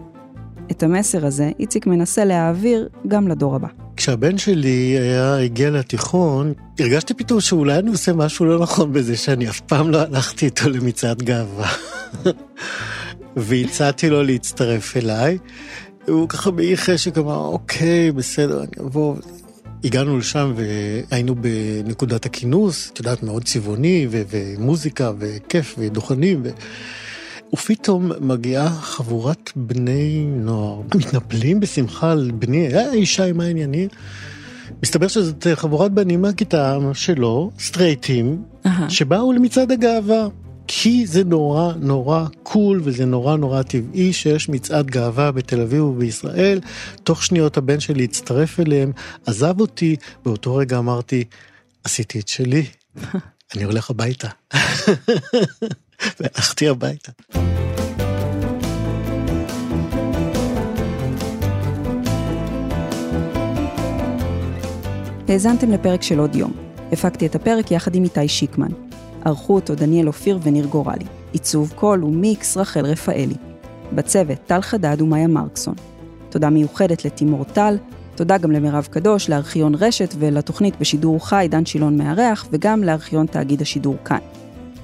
את 0.72 0.84
המסר 0.84 1.26
הזה 1.26 1.52
איציק 1.60 1.88
מנסה 1.88 2.26
להעביר 2.26 2.90
גם 3.08 3.28
לדור 3.28 3.56
הבא. 3.56 3.85
כשהבן 3.98 4.38
שלי 4.38 4.98
היה, 5.00 5.38
הגיע 5.38 5.70
לתיכון, 5.70 6.54
הרגשתי 6.80 7.14
פתאום 7.14 7.42
שאולי 7.42 7.80
אני 7.80 7.90
עושה 7.90 8.14
משהו 8.14 8.46
לא 8.46 8.60
נכון 8.60 8.94
בזה 8.94 9.18
שאני 9.18 9.50
אף 9.50 9.60
פעם 9.60 9.92
לא 9.92 9.98
הלכתי 10.02 10.46
איתו 10.46 10.70
למצעד 10.70 11.22
גאווה. 11.24 11.72
והצעתי 13.36 14.10
לו 14.10 14.24
להצטרף 14.24 14.98
אליי. 14.98 15.38
הוא 16.08 16.30
ככה 16.30 16.52
באי 16.52 16.78
חשק 16.78 17.18
אמר, 17.18 17.38
אוקיי, 17.38 18.12
בסדר, 18.12 18.60
אני 18.60 18.88
אבוא. 18.88 19.16
הגענו 19.84 20.18
לשם 20.18 20.54
והיינו 20.56 21.36
בנקודת 21.36 22.26
הכינוס, 22.26 22.90
את 22.94 23.00
יודעת, 23.00 23.24
מאוד 23.24 23.44
צבעוני, 23.44 24.08
ומוזיקה, 24.10 25.12
וכיף, 25.20 25.76
ודוכנים, 25.78 26.42
ו... 26.44 26.50
ופתאום 27.56 28.12
מגיעה 28.20 28.70
חבורת 28.70 29.52
בני 29.56 30.26
נוער, 30.28 30.82
מתנפלים 30.96 31.60
בשמחה 31.60 32.12
על 32.12 32.32
בני, 32.40 32.76
אה, 32.76 32.96
ישי, 32.96 33.32
מה 33.32 33.44
העניינים? 33.44 33.90
מסתבר 34.84 35.08
שזאת 35.08 35.48
חבורת 35.56 35.92
בנים 35.92 36.22
מהכיתה 36.22 36.78
שלו, 36.94 37.52
סטרייטים, 37.60 38.44
שבאו 38.90 39.34
למצעד 39.34 39.72
הגאווה. 39.72 40.28
כי 40.68 41.08
זה 41.08 41.24
נורא 41.24 41.74
נורא 41.80 42.26
קול 42.44 42.82
וזה 42.84 43.06
נורא 43.06 43.38
נורא 43.38 43.62
טבעי 43.62 44.14
שיש 44.14 44.50
מצעד 44.50 44.88
גאווה 44.92 45.32
בתל 45.32 45.62
אביב 45.62 45.84
ובישראל. 45.84 46.60
תוך 47.04 47.24
שניות 47.24 47.58
הבן 47.58 47.80
שלי 47.80 48.04
הצטרף 48.04 48.60
אליהם, 48.60 48.92
עזב 49.26 49.60
אותי, 49.60 49.96
באותו 50.26 50.56
רגע 50.56 50.78
אמרתי, 50.78 51.24
עשיתי 51.84 52.20
את 52.20 52.28
שלי, 52.28 52.66
אני 53.56 53.64
הולך 53.64 53.90
הביתה. 53.90 54.28
והלכתי 56.20 56.70
הביתה. 56.70 57.12
האזנתם 65.30 65.72
לפרק 65.72 66.02
של 66.02 66.20
עוד 66.20 66.36
יום. 66.36 66.52
הפקתי 66.92 67.26
את 67.26 67.36
הפרק 67.36 67.72
יחד 67.72 67.96
עם 67.96 68.04
איתי 68.04 68.28
שיקמן. 68.28 68.72
ערכו 69.26 69.56
אותו 69.56 69.76
דניאל 69.76 70.08
אופיר 70.08 70.40
וניר 70.44 70.66
גורלי. 70.66 71.06
עיצוב 71.32 71.74
קול 71.76 72.04
ומיקס 72.04 72.58
רחל 72.58 72.86
רפאלי. 72.86 73.36
בצוות 73.94 74.38
טל 74.46 74.62
חדד 74.62 75.02
ומאיה 75.02 75.28
מרקסון. 75.28 75.76
תודה 76.30 76.50
מיוחדת 76.50 77.06
לתימור 77.06 77.44
טל, 77.44 77.78
תודה 78.16 78.38
גם 78.38 78.52
למירב 78.52 78.88
קדוש, 78.92 79.30
לארכיון 79.30 79.76
רשת 79.76 80.16
ולתוכנית 80.20 80.80
בשידור 80.80 81.28
חי 81.28 81.48
דן 81.52 81.66
שילון 81.66 81.98
מארח, 81.98 82.48
וגם 82.52 82.84
לארכיון 82.84 83.26
תאגיד 83.26 83.62
השידור 83.62 83.96
כאן. 84.06 84.18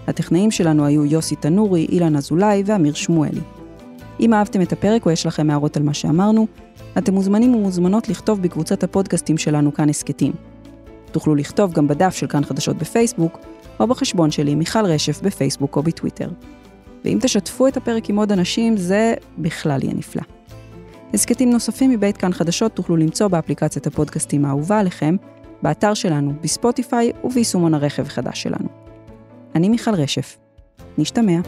הטכנאים 0.08 0.52
שלנו 0.52 0.86
היו 0.86 1.06
יוסי 1.06 1.36
תנורי, 1.36 1.88
אילן 1.90 2.16
אזולאי 2.16 2.64
ואמיר 2.66 2.94
שמואלי. 2.94 3.42
אם 4.22 4.34
אהבתם 4.34 4.62
את 4.62 4.72
הפרק 4.72 5.06
או 5.06 5.12
יש 5.12 5.26
לכם 5.26 5.50
הערות 5.50 5.78
על 5.78 5.84
מה 5.84 5.94
שאמרנו, 5.94 6.48
אתם 6.98 7.14
מוזמנים 7.14 7.56
ומוזמנות 7.56 8.10
לכתוב 8.10 8.42
בקבוצת 8.42 8.84
הפודקאסטים 8.84 9.38
שלנו 9.38 9.74
כאן 9.74 9.90
הסכתים. 9.90 10.34
תוכלו 11.12 11.36
לכתוב 11.36 11.74
גם 11.74 11.88
בדף 11.88 12.16
של 12.16 12.28
כאן 12.28 12.44
חדשות 12.44 12.78
בפייסבוק, 12.78 13.40
או 13.80 13.88
בחשבון 13.88 14.32
שלי 14.32 14.56
מיכל 14.56 14.86
רשף 14.86 15.22
בפייסבוק 15.22 15.76
או 15.76 15.84
בטוויטר. 15.84 16.30
ואם 17.06 17.18
תשתפו 17.22 17.68
את 17.68 17.78
הפרק 17.78 18.10
עם 18.10 18.16
עוד 18.16 18.32
אנשים, 18.32 18.78
זה 18.78 19.14
בכלל 19.38 19.84
יהיה 19.84 19.94
נפלא. 19.94 20.22
הסכתים 21.14 21.50
נוספים 21.50 21.90
מבית 21.90 22.18
כאן 22.18 22.34
חדשות 22.34 22.72
תוכלו 22.72 22.98
למצוא 22.98 23.28
באפליקציית 23.28 23.88
הפודקאסטים 23.88 24.46
האהובה 24.46 24.80
עליכם, 24.80 25.16
באתר 25.62 25.94
שלנו, 25.94 26.34
בספוטיפיי 26.42 27.12
וביישומון 27.24 27.74
הרכב 27.74 28.06
החדש 28.06 28.42
שלנו. 28.42 28.68
אני 29.56 29.70
מיכל 29.70 29.96
רשף. 29.96 30.38
נשתמע. 30.98 31.40